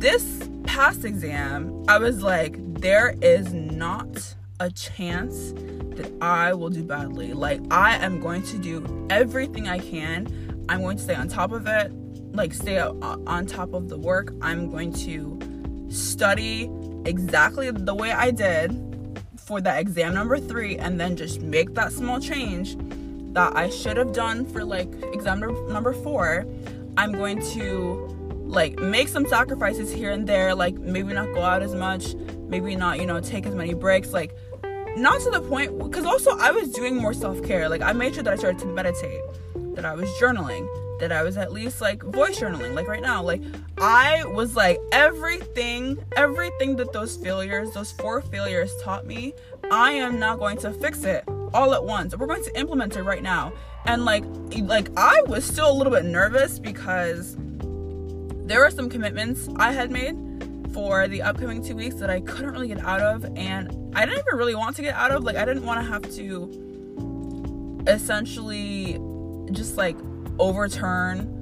this 0.00 0.48
past 0.64 1.04
exam, 1.04 1.84
I 1.88 1.98
was 1.98 2.22
like, 2.22 2.56
there 2.80 3.14
is 3.22 3.52
not 3.52 4.34
a 4.60 4.70
chance 4.70 5.52
that 5.96 6.12
I 6.20 6.52
will 6.52 6.70
do 6.70 6.82
badly. 6.82 7.32
Like, 7.32 7.60
I 7.70 7.96
am 7.96 8.20
going 8.20 8.42
to 8.44 8.58
do 8.58 9.06
everything 9.10 9.68
I 9.68 9.78
can. 9.78 10.64
I'm 10.68 10.82
going 10.82 10.98
to 10.98 11.02
stay 11.02 11.14
on 11.14 11.28
top 11.28 11.52
of 11.52 11.66
it, 11.66 11.92
like, 12.34 12.52
stay 12.52 12.78
on 12.78 13.46
top 13.46 13.72
of 13.72 13.88
the 13.88 13.98
work. 13.98 14.34
I'm 14.42 14.70
going 14.70 14.92
to 15.04 15.38
study 15.88 16.70
exactly 17.06 17.70
the 17.70 17.94
way 17.94 18.12
I 18.12 18.30
did 18.30 18.82
for 19.36 19.60
that 19.60 19.78
exam 19.78 20.12
number 20.12 20.38
three 20.38 20.76
and 20.76 20.98
then 20.98 21.16
just 21.16 21.40
make 21.40 21.74
that 21.74 21.92
small 21.92 22.20
change 22.20 22.76
that 23.32 23.56
I 23.56 23.70
should 23.70 23.96
have 23.96 24.12
done 24.12 24.44
for 24.44 24.64
like 24.64 24.88
exam 25.12 25.40
number 25.68 25.92
four. 25.92 26.44
I'm 26.96 27.12
going 27.12 27.40
to 27.52 28.15
like 28.46 28.78
make 28.78 29.08
some 29.08 29.26
sacrifices 29.26 29.92
here 29.92 30.12
and 30.12 30.26
there, 30.26 30.54
like 30.54 30.74
maybe 30.78 31.12
not 31.12 31.32
go 31.34 31.42
out 31.42 31.62
as 31.62 31.74
much, 31.74 32.14
maybe 32.48 32.76
not, 32.76 33.00
you 33.00 33.06
know, 33.06 33.20
take 33.20 33.44
as 33.46 33.54
many 33.54 33.74
breaks, 33.74 34.12
like 34.12 34.34
not 34.96 35.20
to 35.20 35.30
the 35.30 35.40
point 35.40 35.78
because 35.78 36.06
also 36.06 36.36
I 36.38 36.52
was 36.52 36.70
doing 36.70 36.96
more 36.96 37.12
self-care. 37.12 37.68
Like 37.68 37.82
I 37.82 37.92
made 37.92 38.14
sure 38.14 38.22
that 38.22 38.32
I 38.32 38.36
started 38.36 38.60
to 38.60 38.66
meditate, 38.66 39.20
that 39.74 39.84
I 39.84 39.94
was 39.94 40.08
journaling, 40.20 40.66
that 41.00 41.12
I 41.12 41.22
was 41.22 41.36
at 41.36 41.52
least 41.52 41.80
like 41.80 42.02
voice 42.02 42.38
journaling. 42.40 42.74
Like 42.74 42.88
right 42.88 43.02
now, 43.02 43.22
like 43.22 43.42
I 43.78 44.24
was 44.24 44.56
like 44.56 44.78
everything, 44.92 45.98
everything 46.16 46.76
that 46.76 46.92
those 46.92 47.16
failures, 47.16 47.72
those 47.72 47.92
four 47.92 48.22
failures 48.22 48.72
taught 48.82 49.06
me, 49.06 49.34
I 49.70 49.92
am 49.92 50.18
not 50.18 50.38
going 50.38 50.56
to 50.58 50.72
fix 50.72 51.04
it 51.04 51.24
all 51.52 51.74
at 51.74 51.84
once. 51.84 52.16
We're 52.16 52.26
going 52.26 52.44
to 52.44 52.58
implement 52.58 52.96
it 52.96 53.02
right 53.02 53.22
now. 53.22 53.52
And 53.84 54.04
like 54.04 54.24
like 54.62 54.90
I 54.96 55.20
was 55.26 55.44
still 55.44 55.70
a 55.70 55.74
little 55.74 55.92
bit 55.92 56.04
nervous 56.04 56.58
because 56.58 57.36
there 58.46 58.60
were 58.60 58.70
some 58.70 58.88
commitments 58.88 59.48
I 59.56 59.72
had 59.72 59.90
made 59.90 60.16
for 60.72 61.08
the 61.08 61.22
upcoming 61.22 61.64
two 61.64 61.74
weeks 61.74 61.96
that 61.96 62.10
I 62.10 62.20
couldn't 62.20 62.52
really 62.52 62.68
get 62.68 62.78
out 62.84 63.00
of, 63.00 63.24
and 63.36 63.92
I 63.96 64.06
didn't 64.06 64.24
even 64.26 64.38
really 64.38 64.54
want 64.54 64.76
to 64.76 64.82
get 64.82 64.94
out 64.94 65.10
of. 65.10 65.24
Like, 65.24 65.36
I 65.36 65.44
didn't 65.44 65.64
want 65.64 65.80
to 65.84 65.90
have 65.90 66.02
to 66.16 67.84
essentially 67.88 69.00
just 69.52 69.76
like 69.76 69.96
overturn 70.38 71.32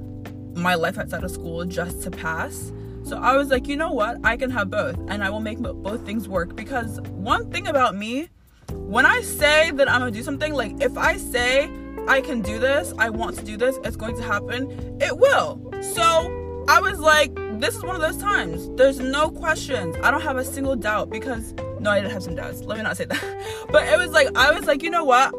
my 0.55 0.75
life 0.75 0.97
outside 0.97 1.23
of 1.23 1.31
school 1.31 1.65
just 1.65 2.01
to 2.03 2.11
pass. 2.11 2.71
So 3.03 3.17
I 3.17 3.37
was 3.37 3.49
like, 3.49 3.67
you 3.67 3.75
know 3.75 3.91
what? 3.91 4.17
I 4.23 4.35
can 4.35 4.49
have 4.49 4.71
both, 4.71 4.97
and 5.09 5.23
I 5.23 5.29
will 5.29 5.41
make 5.41 5.59
both 5.59 6.05
things 6.05 6.27
work. 6.27 6.55
Because 6.55 6.99
one 7.01 7.51
thing 7.51 7.67
about 7.67 7.95
me, 7.95 8.29
when 8.71 9.05
I 9.05 9.21
say 9.21 9.69
that 9.71 9.91
I'm 9.91 9.99
gonna 9.99 10.11
do 10.11 10.23
something, 10.23 10.53
like 10.53 10.81
if 10.81 10.97
I 10.97 11.17
say 11.17 11.69
I 12.07 12.21
can 12.21 12.41
do 12.41 12.57
this, 12.57 12.93
I 12.97 13.09
want 13.11 13.37
to 13.37 13.45
do 13.45 13.57
this, 13.57 13.77
it's 13.83 13.95
going 13.95 14.15
to 14.15 14.23
happen, 14.23 14.97
it 15.01 15.15
will. 15.15 15.71
So 15.93 16.41
I 16.67 16.79
was 16.81 16.99
like, 16.99 17.33
this 17.59 17.75
is 17.75 17.83
one 17.83 17.95
of 17.95 18.01
those 18.01 18.17
times. 18.17 18.69
There's 18.75 18.99
no 18.99 19.29
questions. 19.29 19.95
I 20.03 20.09
don't 20.09 20.21
have 20.21 20.37
a 20.37 20.45
single 20.45 20.75
doubt 20.75 21.09
because 21.09 21.53
No, 21.79 21.91
I 21.91 22.01
did 22.01 22.11
have 22.11 22.23
some 22.23 22.35
doubts. 22.35 22.61
Let 22.61 22.77
me 22.77 22.83
not 22.83 22.97
say 22.97 23.05
that. 23.05 23.65
But 23.71 23.87
it 23.87 23.97
was 23.99 24.11
like, 24.11 24.35
I 24.35 24.51
was 24.51 24.65
like, 24.65 24.81
you 24.81 24.89
know 24.89 25.03
what? 25.03 25.33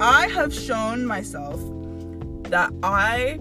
I 0.00 0.28
have 0.28 0.54
shown 0.54 1.04
myself 1.04 1.60
that 2.44 2.72
I 2.82 3.38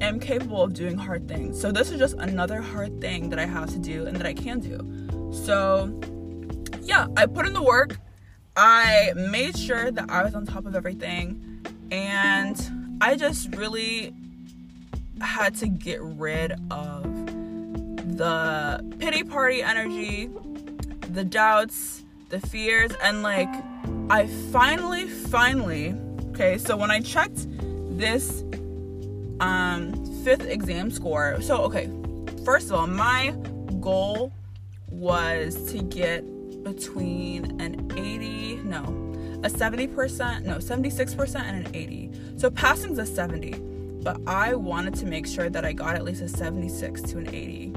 am 0.00 0.18
capable 0.18 0.62
of 0.62 0.72
doing 0.72 0.96
hard 0.96 1.28
things. 1.28 1.60
So 1.60 1.70
this 1.70 1.90
is 1.90 1.98
just 1.98 2.16
another 2.16 2.60
hard 2.60 3.00
thing 3.00 3.30
that 3.30 3.38
I 3.38 3.46
have 3.46 3.70
to 3.70 3.78
do 3.78 4.06
and 4.06 4.16
that 4.16 4.26
I 4.26 4.34
can 4.34 4.60
do. 4.60 5.30
So 5.32 6.00
yeah, 6.82 7.08
I 7.16 7.26
put 7.26 7.46
in 7.46 7.52
the 7.52 7.62
work. 7.62 7.98
I 8.56 9.12
made 9.14 9.56
sure 9.56 9.90
that 9.90 10.10
I 10.10 10.24
was 10.24 10.34
on 10.34 10.46
top 10.46 10.66
of 10.66 10.74
everything 10.74 11.64
and 11.90 12.98
I 13.00 13.16
just 13.16 13.54
really 13.54 14.14
had 15.20 15.54
to 15.56 15.68
get 15.68 16.00
rid 16.00 16.52
of 16.70 17.02
the 18.16 18.84
pity 18.98 19.24
party 19.24 19.62
energy, 19.62 20.30
the 21.12 21.24
doubts, 21.24 22.04
the 22.28 22.40
fears, 22.40 22.92
and 23.02 23.22
like 23.22 23.48
I 24.10 24.26
finally, 24.52 25.06
finally, 25.06 25.94
okay, 26.30 26.58
so 26.58 26.76
when 26.76 26.90
I 26.90 27.00
checked 27.00 27.46
this 27.96 28.42
um 29.40 29.94
fifth 30.24 30.46
exam 30.46 30.90
score, 30.90 31.40
so 31.40 31.62
okay, 31.62 31.90
first 32.44 32.70
of 32.70 32.72
all, 32.74 32.86
my 32.86 33.30
goal 33.80 34.32
was 34.90 35.72
to 35.72 35.82
get 35.82 36.24
between 36.62 37.60
an 37.60 37.90
80, 37.96 38.56
no, 38.64 38.82
a 39.42 39.48
70%, 39.48 40.44
no, 40.44 40.56
76% 40.56 41.40
and 41.40 41.66
an 41.66 41.74
80. 41.74 42.10
So 42.36 42.50
passing's 42.50 42.98
a 42.98 43.06
70, 43.06 43.52
but 44.02 44.20
I 44.26 44.54
wanted 44.54 44.94
to 44.96 45.06
make 45.06 45.26
sure 45.26 45.50
that 45.50 45.64
I 45.64 45.72
got 45.72 45.94
at 45.94 46.04
least 46.04 46.22
a 46.22 46.28
76 46.28 47.02
to 47.02 47.18
an 47.18 47.28
80. 47.28 47.74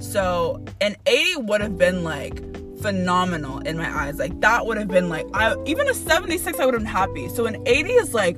So 0.00 0.64
an 0.80 0.96
80 1.06 1.36
would 1.42 1.60
have 1.60 1.78
been 1.78 2.02
like 2.02 2.42
phenomenal 2.80 3.60
in 3.60 3.76
my 3.76 3.88
eyes. 3.88 4.18
Like 4.18 4.40
that 4.40 4.66
would 4.66 4.76
have 4.76 4.88
been 4.88 5.08
like 5.08 5.26
I 5.34 5.54
even 5.66 5.88
a 5.88 5.94
76 5.94 6.58
I 6.58 6.64
would 6.64 6.74
have 6.74 6.82
been 6.82 6.90
happy. 6.90 7.28
So 7.28 7.46
an 7.46 7.62
80 7.66 7.90
is 7.92 8.14
like 8.14 8.36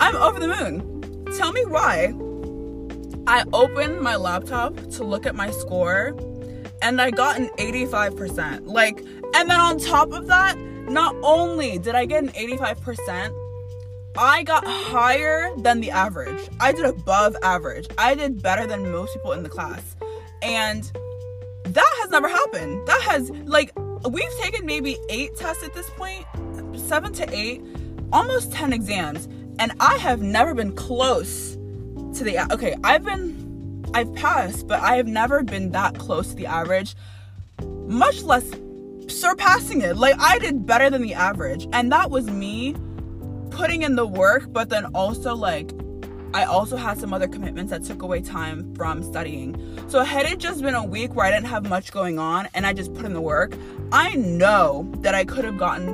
I'm 0.00 0.16
over 0.16 0.38
the 0.38 0.48
moon. 0.48 1.24
Tell 1.36 1.52
me 1.52 1.64
why. 1.64 2.14
I 3.26 3.44
opened 3.52 4.00
my 4.00 4.16
laptop 4.16 4.76
to 4.92 5.04
look 5.04 5.24
at 5.24 5.34
my 5.34 5.50
score 5.50 6.16
and 6.82 7.00
I 7.00 7.10
got 7.10 7.38
an 7.38 7.48
85%. 7.58 8.66
Like 8.66 8.98
and 9.34 9.48
then 9.48 9.60
on 9.60 9.78
top 9.78 10.12
of 10.12 10.26
that, 10.26 10.58
not 10.58 11.14
only 11.22 11.78
did 11.78 11.94
I 11.94 12.04
get 12.04 12.24
an 12.24 12.30
85%, 12.30 13.39
I 14.16 14.42
got 14.42 14.66
higher 14.66 15.50
than 15.58 15.80
the 15.80 15.90
average. 15.90 16.48
I 16.58 16.72
did 16.72 16.84
above 16.84 17.36
average. 17.42 17.86
I 17.96 18.14
did 18.14 18.42
better 18.42 18.66
than 18.66 18.90
most 18.90 19.14
people 19.14 19.32
in 19.32 19.42
the 19.42 19.48
class. 19.48 19.96
And 20.42 20.90
that 21.64 21.94
has 22.00 22.10
never 22.10 22.28
happened. 22.28 22.86
That 22.86 23.00
has, 23.02 23.30
like, 23.44 23.72
we've 24.08 24.36
taken 24.40 24.66
maybe 24.66 24.98
eight 25.08 25.36
tests 25.36 25.62
at 25.62 25.74
this 25.74 25.88
point, 25.90 26.24
seven 26.76 27.12
to 27.14 27.34
eight, 27.34 27.62
almost 28.12 28.52
10 28.52 28.72
exams. 28.72 29.26
And 29.58 29.72
I 29.78 29.96
have 29.98 30.20
never 30.20 30.54
been 30.54 30.74
close 30.74 31.52
to 31.52 32.24
the, 32.24 32.52
okay, 32.52 32.74
I've 32.82 33.04
been, 33.04 33.84
I've 33.94 34.12
passed, 34.14 34.66
but 34.66 34.80
I 34.80 34.96
have 34.96 35.06
never 35.06 35.42
been 35.42 35.70
that 35.70 35.98
close 35.98 36.30
to 36.30 36.34
the 36.34 36.46
average, 36.46 36.96
much 37.86 38.22
less 38.22 38.50
surpassing 39.06 39.82
it. 39.82 39.96
Like, 39.96 40.18
I 40.18 40.38
did 40.38 40.66
better 40.66 40.90
than 40.90 41.02
the 41.02 41.14
average. 41.14 41.68
And 41.72 41.92
that 41.92 42.10
was 42.10 42.26
me 42.26 42.74
putting 43.50 43.82
in 43.82 43.96
the 43.96 44.06
work, 44.06 44.52
but 44.52 44.68
then 44.68 44.86
also, 44.86 45.34
like, 45.34 45.72
I 46.32 46.44
also 46.44 46.76
had 46.76 46.98
some 46.98 47.12
other 47.12 47.26
commitments 47.26 47.70
that 47.70 47.84
took 47.84 48.02
away 48.02 48.20
time 48.20 48.72
from 48.76 49.02
studying. 49.02 49.56
So 49.88 50.04
had 50.04 50.26
it 50.26 50.38
just 50.38 50.62
been 50.62 50.76
a 50.76 50.84
week 50.84 51.14
where 51.14 51.26
I 51.26 51.30
didn't 51.30 51.48
have 51.48 51.68
much 51.68 51.90
going 51.90 52.18
on 52.20 52.48
and 52.54 52.66
I 52.66 52.72
just 52.72 52.94
put 52.94 53.04
in 53.04 53.12
the 53.12 53.20
work, 53.20 53.54
I 53.90 54.14
know 54.14 54.88
that 54.98 55.14
I 55.14 55.24
could 55.24 55.44
have 55.44 55.58
gotten 55.58 55.88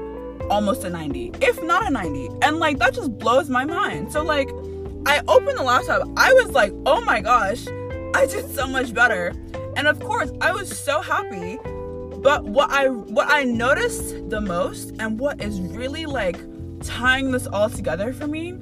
almost 0.50 0.84
a 0.84 0.90
90, 0.90 1.32
if 1.40 1.62
not 1.62 1.86
a 1.86 1.90
90. 1.90 2.28
And 2.42 2.58
like 2.58 2.78
that 2.78 2.92
just 2.92 3.18
blows 3.18 3.48
my 3.48 3.64
mind. 3.64 4.12
So 4.12 4.22
like 4.22 4.50
I 5.06 5.22
opened 5.26 5.56
the 5.56 5.62
laptop, 5.62 6.06
I 6.16 6.32
was 6.34 6.50
like, 6.50 6.72
"Oh 6.84 7.00
my 7.00 7.20
gosh, 7.20 7.66
I 8.14 8.26
did 8.26 8.50
so 8.54 8.66
much 8.66 8.92
better." 8.92 9.32
And 9.76 9.86
of 9.86 10.00
course, 10.00 10.30
I 10.40 10.52
was 10.52 10.68
so 10.76 11.00
happy. 11.00 11.58
But 12.22 12.44
what 12.44 12.70
I 12.70 12.88
what 12.88 13.28
I 13.30 13.44
noticed 13.44 14.28
the 14.30 14.40
most 14.40 14.92
and 14.98 15.18
what 15.18 15.40
is 15.40 15.60
really 15.60 16.06
like 16.06 16.38
tying 16.86 17.32
this 17.32 17.46
all 17.46 17.68
together 17.68 18.12
for 18.12 18.26
me 18.26 18.58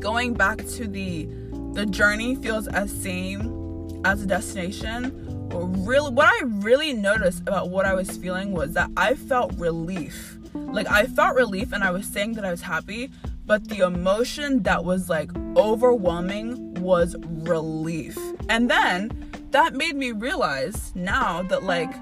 going 0.00 0.34
back 0.34 0.58
to 0.66 0.86
the 0.86 1.28
the 1.72 1.84
journey 1.84 2.36
feels 2.36 2.68
as 2.68 2.90
same 2.90 4.00
as 4.04 4.22
a 4.22 4.26
destination. 4.26 5.12
Really 5.50 6.10
what 6.10 6.26
i 6.26 6.44
really 6.44 6.92
noticed 6.92 7.40
about 7.42 7.70
what 7.70 7.86
i 7.86 7.94
was 7.94 8.16
feeling 8.16 8.52
was 8.52 8.72
that 8.72 8.90
i 8.96 9.14
felt 9.14 9.52
relief. 9.58 10.38
Like 10.54 10.88
i 10.88 11.04
felt 11.04 11.36
relief 11.36 11.72
and 11.72 11.84
i 11.84 11.90
was 11.90 12.06
saying 12.06 12.34
that 12.34 12.44
i 12.44 12.50
was 12.50 12.62
happy 12.62 13.10
but 13.46 13.68
the 13.68 13.78
emotion 13.78 14.62
that 14.64 14.84
was 14.84 15.08
like 15.08 15.30
overwhelming 15.56 16.74
was 16.74 17.14
relief. 17.22 18.18
And 18.48 18.68
then 18.68 19.10
that 19.50 19.74
made 19.74 19.94
me 19.94 20.12
realize 20.12 20.92
now 20.96 21.42
that 21.42 21.62
like 21.62 21.92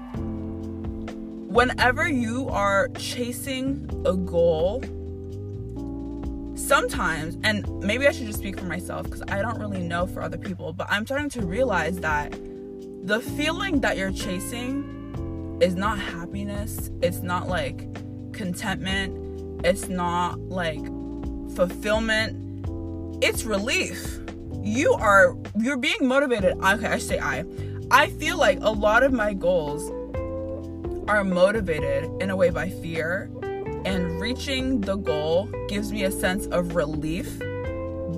whenever 1.49 2.07
you 2.07 2.49
are 2.49 2.89
chasing 2.97 3.89
a 4.05 4.13
goal 4.13 4.83
sometimes, 6.65 7.37
and 7.43 7.67
maybe 7.79 8.07
I 8.07 8.11
should 8.11 8.25
just 8.25 8.39
speak 8.39 8.59
for 8.59 8.65
myself 8.65 9.03
because 9.03 9.21
I 9.27 9.41
don't 9.41 9.59
really 9.59 9.81
know 9.81 10.07
for 10.07 10.21
other 10.21 10.37
people, 10.37 10.73
but 10.73 10.87
I'm 10.89 11.05
starting 11.05 11.29
to 11.31 11.45
realize 11.45 11.97
that 11.97 12.31
the 13.03 13.21
feeling 13.37 13.81
that 13.81 13.97
you're 13.97 14.11
chasing 14.11 15.59
is 15.61 15.75
not 15.75 15.99
happiness, 15.99 16.89
it's 17.01 17.21
not 17.21 17.47
like 17.47 17.93
contentment, 18.33 19.63
it's 19.65 19.87
not 19.87 20.39
like 20.39 20.83
fulfillment, 21.55 22.67
it's 23.23 23.43
relief. 23.43 24.19
You 24.61 24.93
are 24.93 25.35
you're 25.57 25.77
being 25.77 26.07
motivated. 26.07 26.57
Okay, 26.57 26.87
I 26.87 26.97
say 26.97 27.19
I. 27.19 27.45
I 27.91 28.09
feel 28.09 28.37
like 28.37 28.57
a 28.61 28.71
lot 28.71 29.03
of 29.03 29.13
my 29.13 29.33
goals 29.33 29.91
are 31.07 31.23
motivated 31.23 32.09
in 32.19 32.31
a 32.31 32.35
way 32.35 32.49
by 32.49 32.69
fear 32.69 33.29
and 33.85 34.19
reaching 34.19 34.81
the 34.81 34.95
goal 34.95 35.49
gives 35.67 35.91
me 35.91 36.03
a 36.03 36.11
sense 36.11 36.47
of 36.47 36.75
relief 36.75 37.39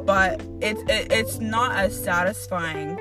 but 0.06 0.42
it's 0.62 0.82
it, 0.84 1.12
it's 1.12 1.40
not 1.40 1.76
as 1.76 1.94
satisfying 2.02 2.98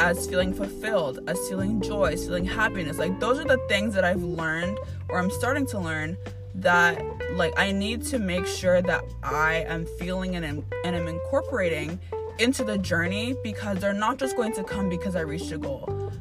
as 0.00 0.26
feeling 0.26 0.52
fulfilled 0.52 1.18
as 1.26 1.38
feeling 1.48 1.80
joy 1.80 2.06
as 2.06 2.24
feeling 2.24 2.44
happiness. 2.44 2.98
Like 2.98 3.18
those 3.20 3.38
are 3.38 3.44
the 3.44 3.58
things 3.68 3.94
that 3.94 4.04
i've 4.04 4.22
learned 4.22 4.78
or 5.08 5.18
i'm 5.18 5.30
starting 5.30 5.66
to 5.66 5.78
learn 5.78 6.16
that 6.54 7.02
like 7.32 7.52
i 7.58 7.70
need 7.70 8.02
to 8.06 8.18
make 8.18 8.46
sure 8.46 8.80
that 8.80 9.04
i 9.22 9.64
am 9.68 9.86
feeling 9.98 10.36
and 10.36 10.44
am, 10.44 10.64
and 10.84 10.96
am 10.96 11.06
incorporating 11.06 12.00
into 12.38 12.64
the 12.64 12.78
journey 12.78 13.34
because 13.42 13.78
they're 13.78 13.92
not 13.92 14.18
just 14.18 14.36
going 14.36 14.52
to 14.54 14.64
come 14.64 14.88
because 14.88 15.16
i 15.16 15.20
reached 15.20 15.52
a 15.52 15.58
goal. 15.58 16.12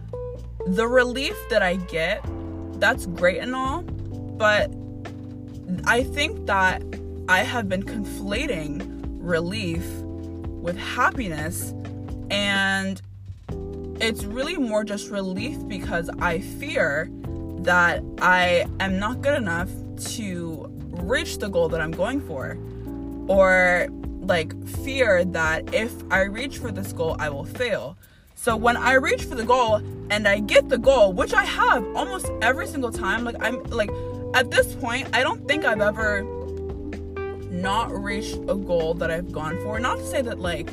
The 0.67 0.87
relief 0.87 1.37
that 1.49 1.61
i 1.61 1.75
get 1.75 2.25
that's 2.79 3.05
great 3.05 3.39
and 3.39 3.55
all 3.55 3.81
but 3.81 4.69
I 5.85 6.03
think 6.03 6.45
that 6.47 6.81
I 7.27 7.39
have 7.39 7.67
been 7.67 7.83
conflating 7.83 9.03
relief 9.19 9.85
with 9.85 10.77
happiness, 10.77 11.73
and 12.29 13.01
it's 13.99 14.23
really 14.23 14.57
more 14.57 14.83
just 14.83 15.09
relief 15.09 15.57
because 15.67 16.09
I 16.19 16.39
fear 16.39 17.09
that 17.59 18.03
I 18.21 18.65
am 18.79 18.99
not 18.99 19.21
good 19.21 19.37
enough 19.37 19.69
to 20.15 20.71
reach 20.91 21.39
the 21.39 21.49
goal 21.49 21.69
that 21.69 21.81
I'm 21.81 21.91
going 21.91 22.21
for, 22.21 22.57
or 23.27 23.87
like 24.21 24.53
fear 24.83 25.23
that 25.25 25.73
if 25.73 25.91
I 26.11 26.21
reach 26.23 26.57
for 26.57 26.71
this 26.71 26.93
goal, 26.93 27.15
I 27.19 27.29
will 27.29 27.45
fail. 27.45 27.97
So 28.35 28.55
when 28.55 28.77
I 28.77 28.93
reach 28.93 29.23
for 29.23 29.35
the 29.35 29.45
goal 29.45 29.81
and 30.11 30.27
I 30.27 30.39
get 30.39 30.69
the 30.69 30.77
goal, 30.77 31.13
which 31.13 31.33
I 31.33 31.45
have 31.45 31.83
almost 31.95 32.27
every 32.41 32.67
single 32.67 32.91
time, 32.91 33.23
like 33.23 33.37
I'm 33.39 33.63
like 33.65 33.89
at 34.35 34.51
this 34.51 34.75
point, 34.75 35.07
I 35.13 35.23
don't 35.23 35.47
think 35.47 35.63
I've 35.63 35.79
ever 35.79 36.23
not 37.49 37.89
reached 37.91 38.35
a 38.35 38.55
goal 38.55 38.93
that 38.95 39.09
I've 39.09 39.31
gone 39.31 39.57
for. 39.63 39.79
Not 39.79 39.97
to 39.97 40.05
say 40.05 40.21
that 40.21 40.39
like 40.39 40.69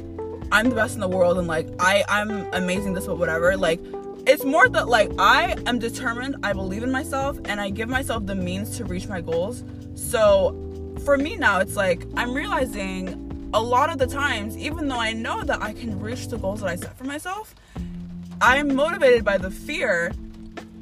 I'm 0.50 0.68
the 0.68 0.74
best 0.74 0.96
in 0.96 1.00
the 1.00 1.08
world 1.08 1.38
and 1.38 1.46
like 1.46 1.68
I 1.78 2.04
I'm 2.08 2.52
amazing 2.52 2.92
this 2.92 3.06
but 3.06 3.18
whatever. 3.18 3.56
Like 3.56 3.80
it's 4.26 4.44
more 4.44 4.68
that 4.68 4.88
like 4.88 5.12
I 5.16 5.56
am 5.66 5.78
determined, 5.78 6.36
I 6.42 6.52
believe 6.52 6.82
in 6.82 6.90
myself 6.90 7.38
and 7.44 7.60
I 7.60 7.70
give 7.70 7.88
myself 7.88 8.26
the 8.26 8.34
means 8.34 8.76
to 8.78 8.84
reach 8.84 9.06
my 9.06 9.20
goals. 9.20 9.62
So 9.94 10.58
for 11.04 11.16
me 11.16 11.36
now 11.36 11.60
it's 11.60 11.76
like 11.76 12.04
I'm 12.16 12.34
realizing 12.34 13.50
a 13.54 13.60
lot 13.60 13.90
of 13.90 13.98
the 13.98 14.08
times 14.08 14.56
even 14.56 14.88
though 14.88 15.00
I 15.00 15.12
know 15.12 15.44
that 15.44 15.62
I 15.62 15.72
can 15.72 16.00
reach 16.00 16.26
the 16.28 16.36
goals 16.36 16.62
that 16.62 16.68
I 16.68 16.74
set 16.74 16.98
for 16.98 17.04
myself, 17.04 17.54
I'm 18.40 18.74
motivated 18.74 19.24
by 19.24 19.38
the 19.38 19.52
fear 19.52 20.12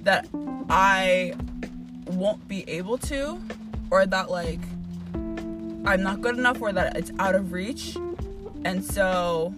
that 0.05 0.27
I 0.71 1.35
won't 2.11 2.47
be 2.49 2.69
able 2.69 2.99
to 2.99 3.41
or 3.91 4.07
that 4.07 4.31
like 4.31 4.61
I'm 5.85 6.03
not 6.03 6.21
good 6.21 6.37
enough 6.37 6.61
or 6.61 6.73
that 6.73 6.97
it's 6.97 7.11
out 7.19 7.35
of 7.35 7.53
reach. 7.53 7.97
And 8.65 8.85
so 8.85 9.55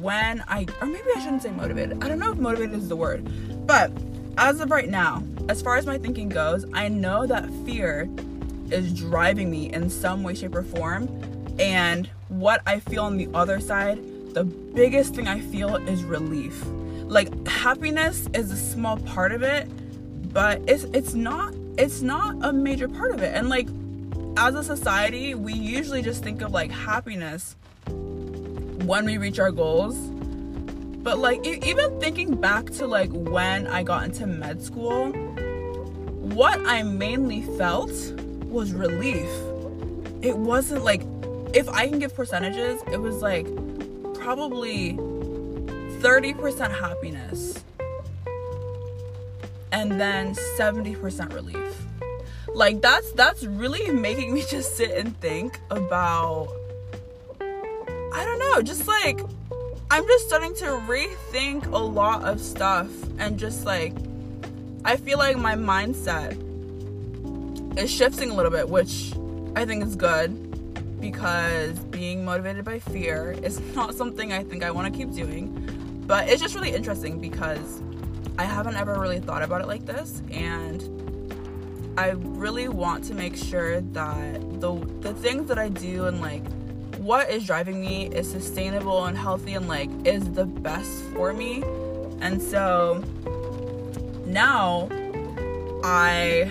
when 0.00 0.44
I 0.46 0.66
or 0.80 0.86
maybe 0.86 1.08
I 1.16 1.20
shouldn't 1.20 1.42
say 1.42 1.50
motivated. 1.50 2.02
I 2.02 2.08
don't 2.08 2.18
know 2.18 2.32
if 2.32 2.38
motivated 2.38 2.74
is 2.74 2.88
the 2.88 2.96
word. 2.96 3.26
But 3.66 3.92
as 4.36 4.60
of 4.60 4.70
right 4.70 4.88
now, 4.88 5.22
as 5.48 5.62
far 5.62 5.76
as 5.76 5.86
my 5.86 5.98
thinking 5.98 6.28
goes, 6.28 6.64
I 6.72 6.88
know 6.88 7.26
that 7.26 7.48
fear 7.64 8.08
is 8.70 8.92
driving 8.92 9.50
me 9.50 9.72
in 9.72 9.88
some 9.90 10.22
way, 10.22 10.34
shape, 10.34 10.54
or 10.54 10.62
form. 10.62 11.08
And 11.58 12.08
what 12.28 12.62
I 12.66 12.80
feel 12.80 13.04
on 13.04 13.16
the 13.16 13.28
other 13.34 13.58
side, 13.60 13.98
the 14.34 14.44
biggest 14.44 15.14
thing 15.14 15.26
I 15.26 15.40
feel 15.40 15.76
is 15.76 16.04
relief. 16.04 16.62
Like 17.04 17.48
happiness 17.48 18.28
is 18.34 18.50
a 18.50 18.56
small 18.56 18.98
part 18.98 19.32
of 19.32 19.42
it, 19.42 19.68
but 20.32 20.60
it's 20.68 20.84
it's 20.84 21.14
not 21.14 21.54
it's 21.78 22.02
not 22.02 22.36
a 22.42 22.52
major 22.52 22.88
part 22.88 23.12
of 23.12 23.22
it. 23.22 23.34
And 23.34 23.48
like 23.48 23.68
as 24.36 24.54
a 24.54 24.64
society, 24.64 25.34
we 25.34 25.52
usually 25.52 26.02
just 26.02 26.22
think 26.22 26.42
of 26.42 26.52
like 26.52 26.70
happiness 26.70 27.56
when 27.86 29.04
we 29.04 29.16
reach 29.16 29.38
our 29.38 29.52
goals. 29.52 29.96
But 29.96 31.18
like 31.18 31.46
even 31.46 32.00
thinking 32.00 32.34
back 32.34 32.66
to 32.72 32.86
like 32.86 33.10
when 33.12 33.66
I 33.68 33.84
got 33.84 34.04
into 34.04 34.26
med 34.26 34.62
school, 34.62 35.12
what 35.12 36.60
I 36.66 36.82
mainly 36.82 37.42
felt 37.56 37.92
was 38.44 38.72
relief. 38.72 39.30
It 40.20 40.36
wasn't 40.36 40.84
like 40.84 41.02
if 41.54 41.68
I 41.68 41.88
can 41.88 42.00
give 42.00 42.14
percentages, 42.14 42.82
it 42.92 43.00
was 43.00 43.22
like 43.22 43.46
probably 44.14 44.94
30% 44.94 46.70
happiness 46.70 47.57
and 49.72 50.00
then 50.00 50.34
70% 50.58 51.34
relief. 51.34 51.82
Like 52.54 52.80
that's 52.80 53.12
that's 53.12 53.44
really 53.44 53.90
making 53.90 54.32
me 54.32 54.42
just 54.50 54.76
sit 54.76 54.90
and 54.92 55.18
think 55.20 55.60
about 55.70 56.48
I 58.12 58.24
don't 58.24 58.38
know, 58.38 58.62
just 58.62 58.86
like 58.86 59.20
I'm 59.90 60.06
just 60.06 60.26
starting 60.26 60.54
to 60.56 60.64
rethink 60.64 61.66
a 61.66 61.78
lot 61.78 62.24
of 62.24 62.40
stuff 62.40 62.88
and 63.18 63.38
just 63.38 63.64
like 63.64 63.94
I 64.84 64.96
feel 64.96 65.18
like 65.18 65.36
my 65.36 65.54
mindset 65.54 66.36
is 67.78 67.90
shifting 67.90 68.30
a 68.30 68.34
little 68.34 68.50
bit, 68.50 68.68
which 68.68 69.12
I 69.54 69.64
think 69.64 69.84
is 69.84 69.94
good 69.94 71.00
because 71.00 71.78
being 71.78 72.24
motivated 72.24 72.64
by 72.64 72.78
fear 72.78 73.36
is 73.42 73.60
not 73.74 73.94
something 73.94 74.32
I 74.32 74.42
think 74.42 74.64
I 74.64 74.70
want 74.70 74.92
to 74.92 74.98
keep 74.98 75.12
doing. 75.12 76.04
But 76.06 76.28
it's 76.28 76.40
just 76.40 76.54
really 76.54 76.72
interesting 76.72 77.20
because 77.20 77.82
I 78.38 78.44
haven't 78.44 78.76
ever 78.76 78.98
really 78.98 79.18
thought 79.18 79.42
about 79.42 79.60
it 79.60 79.66
like 79.66 79.84
this 79.84 80.22
and 80.30 80.82
I 81.98 82.10
really 82.10 82.68
want 82.68 83.02
to 83.06 83.14
make 83.14 83.36
sure 83.36 83.80
that 83.80 84.60
the 84.60 84.74
the 85.00 85.12
things 85.14 85.48
that 85.48 85.58
I 85.58 85.68
do 85.68 86.06
and 86.06 86.20
like 86.20 86.44
what 86.98 87.30
is 87.30 87.44
driving 87.44 87.80
me 87.80 88.06
is 88.06 88.30
sustainable 88.30 89.06
and 89.06 89.18
healthy 89.18 89.54
and 89.54 89.66
like 89.66 89.90
is 90.04 90.32
the 90.32 90.44
best 90.44 91.02
for 91.12 91.32
me. 91.32 91.62
And 92.20 92.40
so 92.40 93.02
now 94.26 94.88
I 95.82 96.50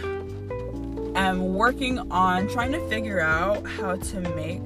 am 1.15 1.53
working 1.53 1.99
on 2.11 2.47
trying 2.49 2.71
to 2.73 2.89
figure 2.89 3.21
out 3.21 3.65
how 3.65 3.95
to 3.95 4.19
make 4.35 4.63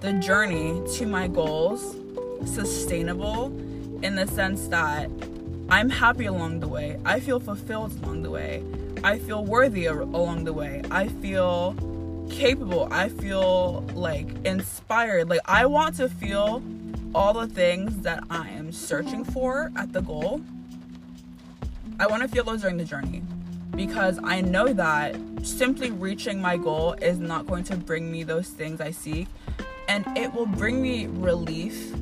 the 0.00 0.12
journey 0.14 0.82
to 0.96 1.06
my 1.06 1.28
goals 1.28 1.96
sustainable 2.44 3.46
in 4.02 4.14
the 4.14 4.26
sense 4.26 4.68
that 4.68 5.08
I'm 5.70 5.90
happy 5.90 6.26
along 6.26 6.60
the 6.60 6.68
way. 6.68 6.98
I 7.04 7.20
feel 7.20 7.40
fulfilled 7.40 7.92
along 8.02 8.22
the 8.22 8.30
way. 8.30 8.62
I 9.02 9.18
feel 9.18 9.44
worthy 9.44 9.86
along 9.86 10.44
the 10.44 10.52
way. 10.52 10.82
I 10.90 11.08
feel 11.08 11.74
capable. 12.30 12.88
I 12.90 13.08
feel 13.08 13.80
like 13.94 14.28
inspired. 14.44 15.28
Like 15.28 15.40
I 15.44 15.66
want 15.66 15.96
to 15.96 16.08
feel 16.08 16.62
all 17.14 17.32
the 17.32 17.46
things 17.46 18.00
that 18.02 18.24
I 18.30 18.48
am 18.50 18.72
searching 18.72 19.24
for 19.24 19.72
at 19.76 19.92
the 19.92 20.02
goal. 20.02 20.40
I 21.98 22.06
want 22.08 22.22
to 22.22 22.28
feel 22.28 22.44
those 22.44 22.62
during 22.62 22.76
the 22.76 22.84
journey 22.84 23.22
because 23.76 24.18
I 24.22 24.40
know 24.40 24.72
that 24.72 25.16
simply 25.42 25.90
reaching 25.90 26.40
my 26.40 26.56
goal 26.56 26.94
is 26.94 27.18
not 27.18 27.46
going 27.46 27.64
to 27.64 27.76
bring 27.76 28.10
me 28.10 28.22
those 28.22 28.48
things 28.48 28.80
I 28.80 28.90
seek 28.90 29.28
and 29.88 30.04
it 30.16 30.32
will 30.32 30.46
bring 30.46 30.80
me 30.80 31.06
relief 31.06 31.92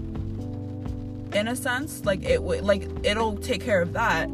in 1.35 1.49
a 1.49 1.57
sense 1.57 2.05
like 2.05 2.23
it 2.25 2.43
would 2.43 2.63
like 2.63 2.89
it'll 3.03 3.37
take 3.37 3.63
care 3.63 3.83
of 3.83 3.93
that 3.93 4.27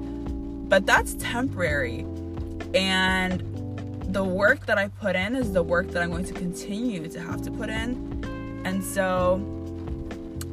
but 0.69 0.87
that's 0.87 1.15
temporary 1.15 2.05
and 2.75 3.41
the 4.13 4.25
work 4.25 4.67
that 4.67 4.79
I 4.79 4.89
put 4.89 5.17
in 5.17 5.37
is 5.37 5.53
the 5.53 5.63
work 5.63 5.89
that 5.89 6.03
I'm 6.03 6.11
going 6.11 6.25
to 6.25 6.35
continue 6.35 7.09
to 7.09 7.21
have 7.21 7.43
to 7.43 7.51
put 7.51 7.69
in 7.69 8.63
and 8.65 8.83
so 8.83 9.55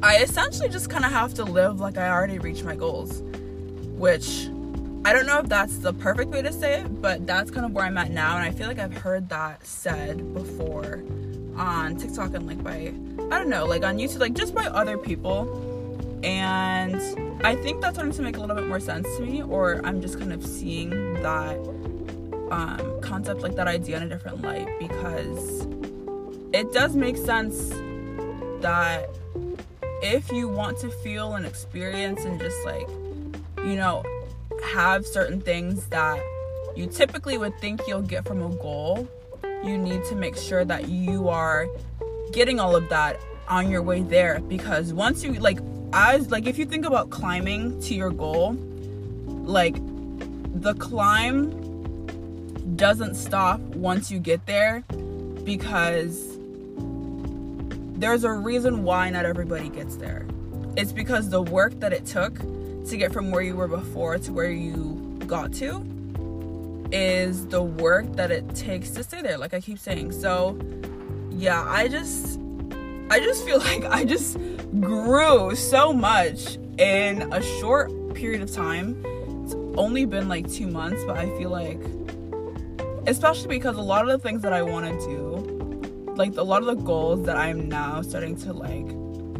I 0.02 0.18
essentially 0.18 0.68
just 0.68 0.90
kind 0.90 1.04
of 1.04 1.10
have 1.10 1.34
to 1.34 1.44
live 1.44 1.80
like 1.80 1.98
I 1.98 2.10
already 2.10 2.38
reached 2.38 2.64
my 2.64 2.76
goals 2.76 3.22
which 3.96 4.48
I 5.06 5.12
don't 5.12 5.26
know 5.26 5.38
if 5.38 5.48
that's 5.48 5.78
the 5.78 5.92
perfect 5.92 6.32
way 6.32 6.42
to 6.42 6.52
say 6.52 6.80
it, 6.80 7.00
but 7.00 7.28
that's 7.28 7.48
kind 7.52 7.64
of 7.64 7.70
where 7.70 7.84
I'm 7.84 7.96
at 7.96 8.10
now. 8.10 8.36
And 8.36 8.44
I 8.44 8.50
feel 8.50 8.66
like 8.66 8.80
I've 8.80 8.96
heard 8.96 9.28
that 9.28 9.64
said 9.64 10.34
before 10.34 11.04
on 11.56 11.94
TikTok 11.96 12.34
and 12.34 12.44
like 12.44 12.60
by, 12.60 12.92
I 13.30 13.38
don't 13.38 13.48
know, 13.48 13.66
like 13.66 13.84
on 13.84 13.98
YouTube, 13.98 14.18
like 14.18 14.34
just 14.34 14.52
by 14.52 14.66
other 14.66 14.98
people. 14.98 15.44
And 16.22 16.96
I 17.44 17.54
think 17.56 17.80
that's 17.80 17.94
starting 17.96 18.12
to 18.14 18.22
make 18.22 18.36
a 18.36 18.40
little 18.40 18.56
bit 18.56 18.66
more 18.66 18.80
sense 18.80 19.06
to 19.16 19.22
me, 19.22 19.42
or 19.42 19.84
I'm 19.84 20.00
just 20.00 20.18
kind 20.18 20.32
of 20.32 20.44
seeing 20.44 20.90
that 21.22 21.56
um, 22.50 23.00
concept, 23.00 23.40
like 23.42 23.54
that 23.56 23.68
idea 23.68 23.96
in 23.96 24.04
a 24.04 24.08
different 24.08 24.42
light 24.42 24.68
because 24.78 25.66
it 26.52 26.72
does 26.72 26.96
make 26.96 27.16
sense 27.16 27.70
that 28.60 29.08
if 30.02 30.30
you 30.30 30.48
want 30.48 30.78
to 30.78 30.90
feel 30.90 31.34
and 31.34 31.46
experience 31.46 32.24
and 32.24 32.38
just 32.38 32.64
like, 32.64 32.88
you 33.64 33.76
know, 33.76 34.04
have 34.64 35.06
certain 35.06 35.40
things 35.40 35.86
that 35.88 36.20
you 36.74 36.86
typically 36.86 37.38
would 37.38 37.58
think 37.58 37.80
you'll 37.86 38.02
get 38.02 38.26
from 38.26 38.42
a 38.42 38.48
goal, 38.56 39.08
you 39.64 39.78
need 39.78 40.04
to 40.04 40.14
make 40.14 40.36
sure 40.36 40.64
that 40.64 40.88
you 40.88 41.28
are 41.28 41.66
getting 42.32 42.60
all 42.60 42.76
of 42.76 42.88
that 42.88 43.18
on 43.48 43.70
your 43.70 43.82
way 43.82 44.02
there 44.02 44.40
because 44.40 44.92
once 44.92 45.22
you 45.22 45.32
like 45.34 45.58
as 45.92 46.30
like 46.30 46.46
if 46.46 46.58
you 46.58 46.66
think 46.66 46.84
about 46.84 47.10
climbing 47.10 47.80
to 47.82 47.94
your 47.94 48.10
goal, 48.10 48.52
like 49.26 49.76
the 50.60 50.74
climb 50.74 51.62
doesn't 52.76 53.14
stop 53.14 53.60
once 53.60 54.10
you 54.10 54.18
get 54.18 54.44
there 54.46 54.80
because 55.44 56.36
there's 57.98 58.24
a 58.24 58.32
reason 58.32 58.84
why 58.84 59.08
not 59.10 59.24
everybody 59.24 59.68
gets 59.68 59.96
there. 59.96 60.26
It's 60.76 60.92
because 60.92 61.30
the 61.30 61.42
work 61.42 61.78
that 61.80 61.92
it 61.92 62.04
took 62.04 62.38
to 62.86 62.96
get 62.96 63.12
from 63.12 63.30
where 63.30 63.42
you 63.42 63.56
were 63.56 63.68
before 63.68 64.18
to 64.18 64.32
where 64.32 64.50
you 64.50 65.18
got 65.26 65.52
to 65.54 65.84
is 66.92 67.46
the 67.48 67.62
work 67.62 68.10
that 68.12 68.30
it 68.30 68.54
takes 68.54 68.90
to 68.90 69.02
stay 69.02 69.20
there 69.20 69.36
like 69.36 69.52
i 69.52 69.60
keep 69.60 69.78
saying 69.78 70.12
so 70.12 70.56
yeah 71.30 71.64
i 71.68 71.88
just 71.88 72.38
i 73.10 73.18
just 73.18 73.44
feel 73.44 73.58
like 73.70 73.84
i 73.86 74.04
just 74.04 74.38
grew 74.80 75.54
so 75.54 75.92
much 75.92 76.58
in 76.78 77.32
a 77.32 77.42
short 77.60 77.90
period 78.14 78.42
of 78.42 78.52
time 78.52 79.02
it's 79.44 79.54
only 79.76 80.04
been 80.04 80.28
like 80.28 80.50
two 80.50 80.66
months 80.66 81.02
but 81.04 81.16
i 81.16 81.26
feel 81.38 81.50
like 81.50 81.80
especially 83.06 83.48
because 83.48 83.76
a 83.76 83.80
lot 83.80 84.02
of 84.02 84.08
the 84.08 84.18
things 84.18 84.42
that 84.42 84.52
i 84.52 84.62
want 84.62 84.86
to 84.86 85.06
do 85.06 86.12
like 86.16 86.36
a 86.36 86.42
lot 86.42 86.60
of 86.60 86.66
the 86.66 86.82
goals 86.84 87.24
that 87.24 87.36
i'm 87.36 87.68
now 87.68 88.02
starting 88.02 88.36
to 88.36 88.52
like 88.52 88.88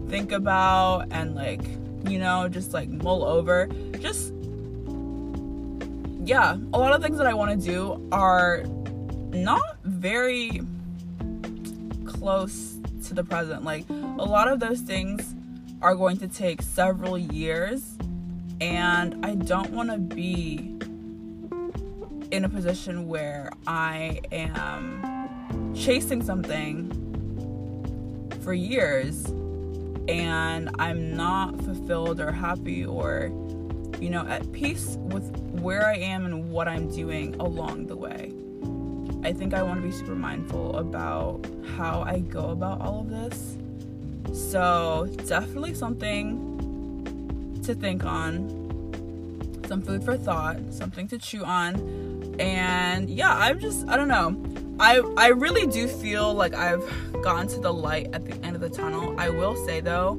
think 0.09 0.33
about 0.33 1.07
and 1.11 1.35
like 1.35 1.63
you 2.09 2.19
know, 2.19 2.49
just 2.49 2.73
like 2.73 2.89
mull 2.89 3.25
over. 3.25 3.69
Just, 3.99 4.33
yeah, 6.25 6.57
a 6.73 6.79
lot 6.79 6.93
of 6.93 7.03
things 7.03 7.19
that 7.19 7.27
I 7.27 7.35
want 7.35 7.61
to 7.61 7.67
do 7.67 8.09
are 8.13 8.65
not 9.31 9.77
very 9.85 10.63
close 12.05 12.76
to 13.09 13.15
the 13.15 13.25
present. 13.25 13.65
Like, 13.65 13.89
a 13.89 14.25
lot 14.25 14.49
of 14.49 14.61
those 14.61 14.81
things 14.81 15.35
are 15.83 15.95
going 15.95 16.17
to 16.19 16.29
take 16.29 16.63
several 16.63 17.19
years, 17.19 17.97
and 18.61 19.25
I 19.25 19.35
don't 19.35 19.71
want 19.71 19.91
to 19.91 19.99
be 19.99 20.77
in 22.31 22.45
a 22.45 22.49
position 22.49 23.07
where 23.07 23.51
I 23.67 24.21
am 24.33 25.75
chasing 25.75 26.23
something 26.23 26.93
for 28.43 28.53
years 28.53 29.27
and 30.09 30.71
I'm 30.79 31.17
not 31.17 31.61
fulfilled 31.63 32.21
or 32.21 32.33
happy 32.33 32.85
or, 32.85 33.31
you 34.01 34.11
know, 34.11 34.27
at 34.27 34.51
peace 34.53 34.97
with 35.01 35.37
where 35.61 35.87
I 35.87 35.97
am 35.97 36.25
and 36.25 36.51
what 36.51 36.69
I'm 36.69 36.89
doing 36.95 37.35
along 37.37 37.87
the 37.87 37.97
way. 37.97 38.33
I 39.27 39.33
think 39.33 39.55
I 39.55 39.63
want 39.65 39.83
to 39.83 39.83
be 39.83 39.91
super 39.91 40.15
mindful 40.15 40.77
about 40.77 41.45
how 41.77 42.03
I 42.03 42.21
go 42.21 42.51
about 42.51 42.81
all 42.81 43.01
of 43.01 43.11
this. 43.11 43.59
So, 44.33 45.13
definitely 45.27 45.75
something 45.75 47.59
to 47.65 47.75
think 47.75 48.05
on, 48.05 48.49
some 49.67 49.83
food 49.83 50.05
for 50.05 50.17
thought, 50.17 50.59
something 50.71 51.09
to 51.09 51.19
chew 51.19 51.45
on. 51.45 52.37
And 52.39 53.11
yeah, 53.11 53.37
I'm 53.37 53.59
just, 53.59 53.89
I 53.89 53.97
don't 53.97 54.07
know. 54.07 54.41
I 54.79 55.01
I 55.17 55.29
really 55.31 55.67
do 55.67 55.89
feel 55.89 56.33
like 56.33 56.55
I've 56.55 56.85
gotten 57.21 57.49
to 57.49 57.59
the 57.59 57.73
light 57.73 58.11
at 58.13 58.27
the 58.27 58.35
end 58.47 58.55
of 58.55 58.63
the 58.63 58.71
tunnel. 58.71 59.19
I 59.19 59.31
will 59.31 59.57
say 59.67 59.81
though, 59.81 60.19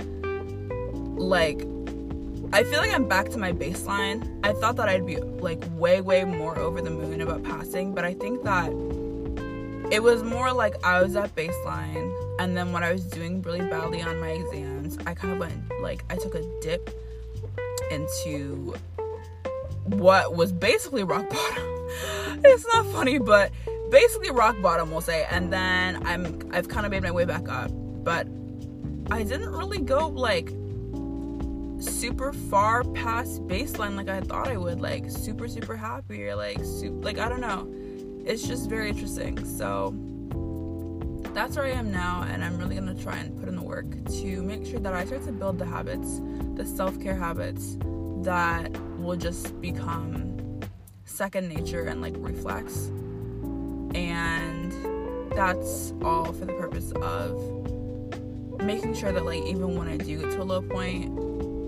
like 1.16 1.66
I 2.54 2.64
feel 2.64 2.80
like 2.80 2.94
I'm 2.94 3.08
back 3.08 3.30
to 3.30 3.38
my 3.38 3.52
baseline. 3.52 4.40
I 4.44 4.54
thought 4.54 4.78
that 4.78 4.88
I'd 4.90 5.06
be 5.06 5.18
like 5.18 5.64
way, 5.76 6.02
way 6.02 6.24
more 6.24 6.58
over 6.58 6.82
the 6.82 6.90
moon 6.90 7.22
about 7.22 7.44
passing, 7.44 7.94
but 7.94 8.06
I 8.06 8.14
think 8.14 8.44
that 8.44 8.72
it 9.92 10.04
was 10.04 10.24
more 10.24 10.52
like 10.52 10.84
I 10.84 11.02
was 11.02 11.16
at 11.16 11.36
baseline, 11.36 12.14
and 12.40 12.56
then 12.56 12.72
when 12.72 12.84
I 12.84 12.92
was 12.92 13.06
doing 13.06 13.42
really 13.42 13.62
badly 13.62 14.02
on 14.02 14.20
my 14.20 14.32
exams, 14.32 14.98
I 15.06 15.14
kind 15.14 15.34
of 15.34 15.40
went 15.40 15.54
like 15.82 16.04
I 16.10 16.16
took 16.16 16.36
a 16.36 16.44
dip 16.62 16.90
into 17.92 18.76
what 19.86 20.36
was 20.36 20.52
basically 20.52 21.04
rock 21.04 21.30
bottom. 21.30 21.64
it's 22.44 22.66
not 22.68 22.86
funny, 22.88 23.18
but 23.18 23.52
basically 23.90 24.32
rock 24.32 24.62
bottom, 24.62 24.92
we'll 24.92 25.02
say. 25.02 25.26
And 25.30 25.52
then 25.52 26.06
I'm 26.06 26.50
I've 26.52 26.68
kind 26.68 26.86
of 26.86 26.92
made 26.92 27.04
my 27.04 27.12
way 27.12 27.26
back 27.26 27.48
up, 27.50 27.72
but 28.04 28.28
I 29.10 29.24
didn't 29.24 29.52
really 29.52 29.80
go 29.80 30.08
like 30.08 30.50
super 31.80 32.34
far 32.34 32.84
past 32.84 33.42
baseline 33.48 33.96
like 33.96 34.10
I 34.10 34.22
thought 34.22 34.48
I 34.48 34.58
would. 34.58 34.82
Like 34.82 35.10
super 35.10 35.48
super 35.48 35.78
happy 35.78 36.28
or 36.28 36.36
like 36.36 36.60
super 36.64 36.98
like 37.04 37.20
I 37.20 37.30
don't 37.30 37.42
know. 37.42 37.74
It's 38.28 38.46
just 38.46 38.70
very 38.70 38.90
interesting. 38.90 39.46
So 39.46 39.96
that's 41.34 41.56
where 41.56 41.66
I 41.66 41.72
am 41.72 41.94
now, 41.94 42.24
and 42.24 42.44
I'm 42.44 42.58
really 42.58 42.76
gonna 42.76 42.94
try 42.94 43.16
and 43.16 43.40
put 43.40 43.48
in 43.48 43.56
the 43.56 43.64
work 43.64 43.86
to 44.06 44.42
make 44.42 44.66
sure 44.66 44.80
that 44.80 44.92
I 44.94 45.06
start 45.06 45.24
to 45.28 45.32
build 45.32 45.58
the 45.58 45.66
habits, 45.66 46.20
the 46.56 46.66
self 46.66 47.00
care 47.00 47.16
habits 47.16 47.78
that 48.24 48.78
will 48.98 49.16
just 49.16 49.60
become 49.62 50.60
second 51.06 51.48
nature 51.48 51.86
and 51.86 52.02
like 52.02 52.16
reflex. 52.18 52.88
And 53.96 54.74
that's 55.32 55.94
all 56.02 56.34
for 56.34 56.44
the 56.44 56.54
purpose 56.54 56.92
of 57.02 57.40
making 58.62 58.94
sure 58.94 59.14
that 59.14 59.24
like 59.24 59.44
even 59.44 59.78
when 59.78 59.88
I 59.88 59.96
do 59.96 60.18
get 60.18 60.32
to 60.32 60.42
a 60.42 60.44
low 60.44 60.62
point, 60.62 61.18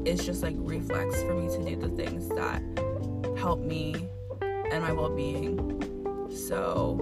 it's 0.06 0.26
just 0.26 0.44
like 0.44 0.56
reflex 0.58 1.22
for 1.22 1.36
me 1.36 1.48
to 1.56 1.64
do 1.64 1.78
the 1.78 1.90
things 1.96 2.28
that 2.30 2.62
help 3.40 3.62
me 3.62 4.10
and 4.42 4.84
my 4.84 4.92
well-being. 4.92 5.89
So 6.50 6.98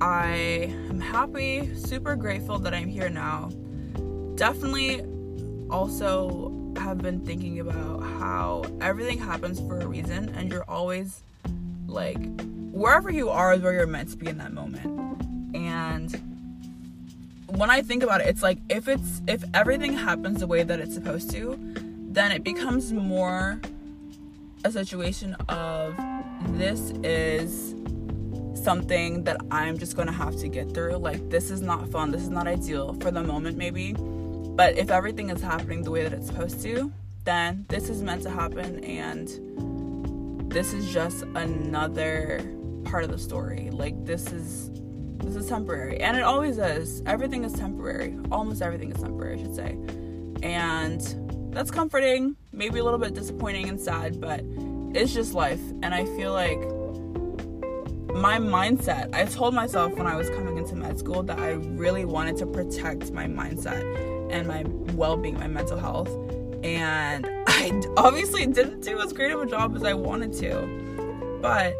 I 0.00 0.72
am 0.88 1.00
happy, 1.00 1.74
super 1.74 2.14
grateful 2.14 2.56
that 2.60 2.72
I'm 2.72 2.86
here 2.86 3.08
now. 3.08 3.50
Definitely 4.36 5.04
also 5.68 6.72
have 6.76 6.98
been 6.98 7.18
thinking 7.26 7.58
about 7.58 7.98
how 8.04 8.64
everything 8.80 9.18
happens 9.18 9.58
for 9.58 9.80
a 9.80 9.88
reason 9.88 10.28
and 10.36 10.52
you're 10.52 10.70
always 10.70 11.20
like 11.88 12.18
wherever 12.70 13.10
you 13.10 13.28
are 13.28 13.54
is 13.54 13.62
where 13.62 13.72
you're 13.72 13.88
meant 13.88 14.10
to 14.10 14.16
be 14.16 14.28
in 14.28 14.38
that 14.38 14.52
moment. 14.52 14.86
And 15.56 16.14
when 17.48 17.70
I 17.70 17.82
think 17.82 18.04
about 18.04 18.20
it, 18.20 18.28
it's 18.28 18.42
like 18.42 18.58
if 18.68 18.86
it's 18.86 19.20
if 19.26 19.42
everything 19.52 19.94
happens 19.94 20.38
the 20.38 20.46
way 20.46 20.62
that 20.62 20.78
it's 20.78 20.94
supposed 20.94 21.32
to, 21.32 21.58
then 22.12 22.30
it 22.30 22.44
becomes 22.44 22.92
more 22.92 23.60
a 24.62 24.70
situation 24.70 25.34
of 25.48 25.96
this 26.56 26.92
is 27.02 27.74
something 28.66 29.24
that 29.24 29.38
I'm 29.50 29.78
just 29.78 29.94
going 29.94 30.08
to 30.08 30.18
have 30.24 30.36
to 30.42 30.48
get 30.48 30.74
through. 30.74 30.96
Like 30.96 31.30
this 31.30 31.50
is 31.50 31.62
not 31.62 31.88
fun. 31.94 32.10
This 32.10 32.22
is 32.22 32.34
not 32.38 32.46
ideal 32.46 32.94
for 33.00 33.10
the 33.10 33.22
moment 33.22 33.56
maybe 33.56 33.94
but 34.56 34.78
if 34.78 34.90
everything 34.90 35.28
is 35.28 35.42
happening 35.42 35.82
the 35.82 35.90
way 35.90 36.02
that 36.02 36.14
it's 36.14 36.28
supposed 36.28 36.62
to, 36.62 36.90
then 37.24 37.66
this 37.68 37.90
is 37.90 38.02
meant 38.02 38.22
to 38.22 38.30
happen 38.30 38.82
and 38.84 39.28
this 40.50 40.72
is 40.72 40.90
just 40.90 41.24
another 41.34 42.40
part 42.84 43.04
of 43.04 43.10
the 43.10 43.18
story. 43.18 43.68
Like 43.70 44.06
this 44.06 44.32
is 44.32 44.70
this 45.18 45.36
is 45.36 45.46
temporary. 45.46 46.00
And 46.00 46.16
it 46.16 46.22
always 46.22 46.56
is. 46.56 47.02
Everything 47.04 47.44
is 47.44 47.52
temporary. 47.52 48.16
Almost 48.32 48.62
everything 48.62 48.90
is 48.92 49.02
temporary, 49.02 49.38
I 49.38 49.42
should 49.42 49.54
say. 49.54 49.78
And 50.42 51.52
that's 51.52 51.70
comforting, 51.70 52.36
maybe 52.52 52.78
a 52.78 52.84
little 52.84 52.98
bit 52.98 53.12
disappointing 53.12 53.68
and 53.68 53.78
sad, 53.78 54.20
but 54.20 54.40
it's 54.94 55.12
just 55.12 55.34
life. 55.34 55.60
And 55.82 55.94
I 55.94 56.06
feel 56.16 56.32
like 56.32 56.62
my 58.16 58.38
mindset, 58.38 59.14
I 59.14 59.26
told 59.26 59.54
myself 59.54 59.92
when 59.94 60.06
I 60.06 60.16
was 60.16 60.30
coming 60.30 60.56
into 60.56 60.74
med 60.74 60.98
school 60.98 61.22
that 61.24 61.38
I 61.38 61.50
really 61.50 62.04
wanted 62.04 62.36
to 62.38 62.46
protect 62.46 63.12
my 63.12 63.26
mindset 63.26 63.82
and 64.32 64.48
my 64.48 64.64
well-being, 64.94 65.38
my 65.38 65.46
mental 65.46 65.78
health. 65.78 66.08
And 66.64 67.28
I 67.46 67.82
obviously 67.96 68.46
didn't 68.46 68.80
do 68.80 69.00
as 69.00 69.12
great 69.12 69.32
of 69.32 69.42
a 69.42 69.46
job 69.46 69.76
as 69.76 69.84
I 69.84 69.92
wanted 69.94 70.32
to. 70.34 71.38
But 71.42 71.74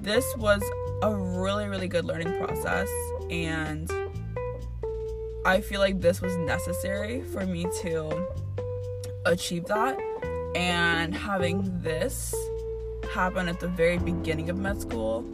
this 0.00 0.24
was 0.36 0.62
a 1.02 1.14
really 1.14 1.66
really 1.68 1.86
good 1.86 2.04
learning 2.04 2.36
process 2.38 2.88
and 3.30 3.88
I 5.44 5.60
feel 5.60 5.78
like 5.78 6.00
this 6.00 6.20
was 6.20 6.36
necessary 6.38 7.22
for 7.22 7.46
me 7.46 7.66
to 7.82 8.26
achieve 9.24 9.66
that 9.66 9.96
and 10.56 11.14
having 11.14 11.80
this 11.82 12.34
happen 13.12 13.48
at 13.48 13.60
the 13.60 13.68
very 13.68 13.98
beginning 13.98 14.50
of 14.50 14.58
med 14.58 14.80
school 14.80 15.24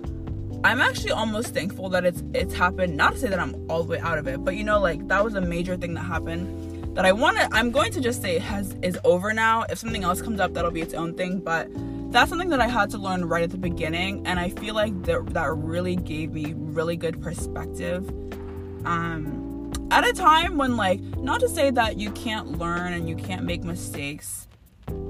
I'm 0.65 0.81
actually 0.81 1.11
almost 1.11 1.53
thankful 1.53 1.91
that 1.91 2.07
it's 2.07 2.23
it's 2.33 2.55
happened. 2.55 2.97
Not 2.97 3.13
to 3.13 3.19
say 3.19 3.29
that 3.29 3.39
I'm 3.39 3.55
all 3.71 3.83
the 3.83 3.91
way 3.91 3.99
out 3.99 4.17
of 4.17 4.27
it, 4.27 4.43
but 4.43 4.57
you 4.57 4.65
know, 4.65 4.81
like 4.81 5.07
that 5.09 5.23
was 5.23 5.35
a 5.35 5.41
major 5.41 5.77
thing 5.77 5.93
that 5.93 6.01
happened 6.01 6.97
that 6.97 7.05
I 7.05 7.13
want 7.13 7.37
to. 7.37 7.47
I'm 7.53 7.71
going 7.71 7.93
to 7.93 8.01
just 8.01 8.23
say 8.23 8.39
has 8.39 8.75
is 8.81 8.99
over 9.05 9.35
now. 9.35 9.67
If 9.69 9.79
something 9.79 10.05
else 10.05 10.23
comes 10.23 10.41
up, 10.41 10.55
that'll 10.55 10.71
be 10.71 10.81
its 10.81 10.95
own 10.95 11.13
thing. 11.15 11.41
But 11.41 11.69
that's 12.11 12.31
something 12.31 12.49
that 12.49 12.61
I 12.61 12.69
had 12.69 12.89
to 12.91 12.99
learn 12.99 13.27
right 13.27 13.43
at 13.43 13.51
the 13.51 13.59
beginning, 13.59 14.27
and 14.27 14.41
I 14.41 14.49
feel 14.49 14.75
like 14.75 15.03
that 15.03 15.35
that 15.35 15.55
really 15.55 15.97
gave 15.97 16.33
me 16.33 16.55
really 16.57 16.97
good 16.97 17.21
perspective. 17.21 18.09
Um, 18.87 19.71
at 19.91 20.07
a 20.09 20.15
time 20.15 20.57
when 20.57 20.79
like 20.79 21.01
not 21.19 21.41
to 21.41 21.49
say 21.51 21.73
that 21.73 21.99
you 21.99 22.11
can't 22.13 22.59
learn 22.59 22.95
and 22.95 23.07
you 23.07 23.17
can't 23.17 23.45
make 23.45 23.65
mistakes 23.65 24.49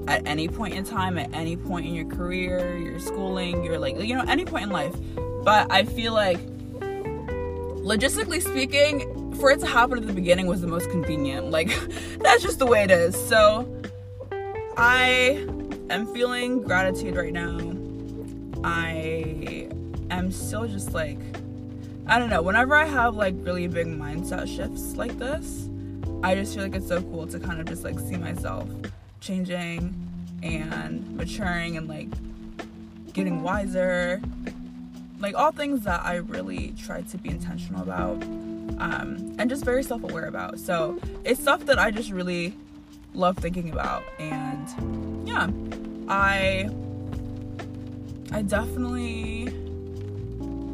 at 0.09 0.27
any 0.27 0.49
point 0.49 0.75
in 0.75 0.83
time, 0.83 1.17
at 1.17 1.33
any 1.33 1.57
point 1.57 1.87
in 1.87 1.95
your 1.95 2.07
career, 2.07 2.77
your 2.77 2.99
schooling, 2.99 3.62
your 3.62 3.79
like 3.79 3.97
you 4.01 4.17
know 4.17 4.25
any 4.27 4.45
point 4.45 4.64
in 4.64 4.71
life 4.71 4.97
but 5.45 5.71
I 5.71 5.85
feel 5.85 6.13
like, 6.13 6.39
logistically 6.81 8.43
speaking, 8.43 9.35
for 9.37 9.51
it 9.51 9.61
to 9.61 9.67
happen 9.67 9.99
at 9.99 10.07
the 10.07 10.13
beginning 10.13 10.47
was 10.47 10.61
the 10.61 10.67
most 10.67 10.91
convenient. 10.91 11.51
Like, 11.51 11.69
that's 12.21 12.43
just 12.43 12.59
the 12.59 12.67
way 12.67 12.83
it 12.85 12.91
is. 12.91 13.15
So, 13.29 13.69
I 14.77 15.47
am 15.91 16.13
feeling 16.13 16.63
gratitude 16.63 17.17
right 17.17 17.33
now. 17.33 17.59
I 18.65 19.69
am 20.11 20.33
still 20.33 20.67
just 20.67 20.93
like, 20.93 21.19
I 22.07 22.19
don't 22.19 22.31
know, 22.31 22.43
whenever 22.43 22.75
I 22.75 22.87
have 22.87 23.15
like 23.15 23.35
really 23.39 23.67
big 23.67 23.87
mindset 23.87 24.49
shifts 24.49 24.97
like 24.97 25.19
this, 25.19 25.69
I 26.23 26.35
just 26.35 26.55
feel 26.55 26.63
like 26.63 26.75
it's 26.75 26.89
so 26.89 27.03
cool 27.03 27.27
to 27.27 27.39
kind 27.39 27.61
of 27.61 27.67
just 27.67 27.85
like 27.85 27.99
see 27.99 28.17
myself 28.17 28.69
changing 29.21 29.95
and 30.43 31.17
maturing 31.17 31.77
and 31.77 31.89
like 31.89 32.09
getting 33.13 33.43
wiser 33.43 34.21
like 35.25 35.35
all 35.37 35.53
things 35.53 35.85
that 35.85 36.05
I 36.05 36.17
really 36.17 36.75
try 36.77 37.01
to 37.01 37.17
be 37.17 37.31
intentional 37.31 37.83
about 37.83 38.23
um, 38.79 39.35
and 39.39 39.49
just 39.49 39.65
very 39.65 39.83
self 39.83 40.03
aware 40.03 40.27
about. 40.27 40.59
So 40.59 40.99
it's 41.25 41.41
stuff 41.41 41.65
that 41.65 41.79
I 41.79 41.91
just 41.91 42.11
really 42.11 42.53
love 43.15 43.39
thinking 43.39 43.71
about. 43.71 44.05
And 44.19 45.27
yeah, 45.27 45.49
I 46.09 46.69
I 48.33 48.43
definitely 48.43 49.47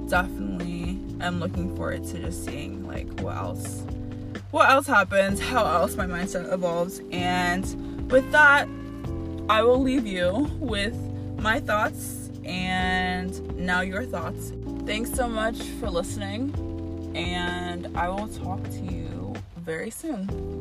definitely 0.09 0.99
am 1.21 1.39
looking 1.39 1.77
forward 1.77 2.05
to 2.07 2.19
just 2.19 2.45
seeing 2.45 2.89
like 2.89 3.07
what 3.21 3.37
else 3.37 3.85
what 4.51 4.69
else 4.69 4.89
happens, 4.89 5.39
how 5.39 5.65
else 5.65 5.95
my 5.95 6.07
mindset 6.07 6.53
evolves. 6.53 7.01
And 7.13 8.11
with 8.11 8.29
that, 8.33 8.67
I 9.49 9.63
will 9.63 9.81
leave 9.81 10.09
you 10.09 10.51
with 10.59 10.97
my 11.39 11.61
thoughts 11.61 12.31
and 12.45 13.50
now 13.61 13.83
your 13.83 14.05
thoughts. 14.05 14.53
Thanks 14.87 15.13
so 15.13 15.29
much 15.29 15.61
for 15.79 15.91
listening, 15.91 16.53
and 17.15 17.97
I 17.97 18.09
will 18.09 18.29
talk 18.29 18.63
to 18.63 18.81
you 18.81 19.35
very 19.57 19.91
soon. 19.91 20.60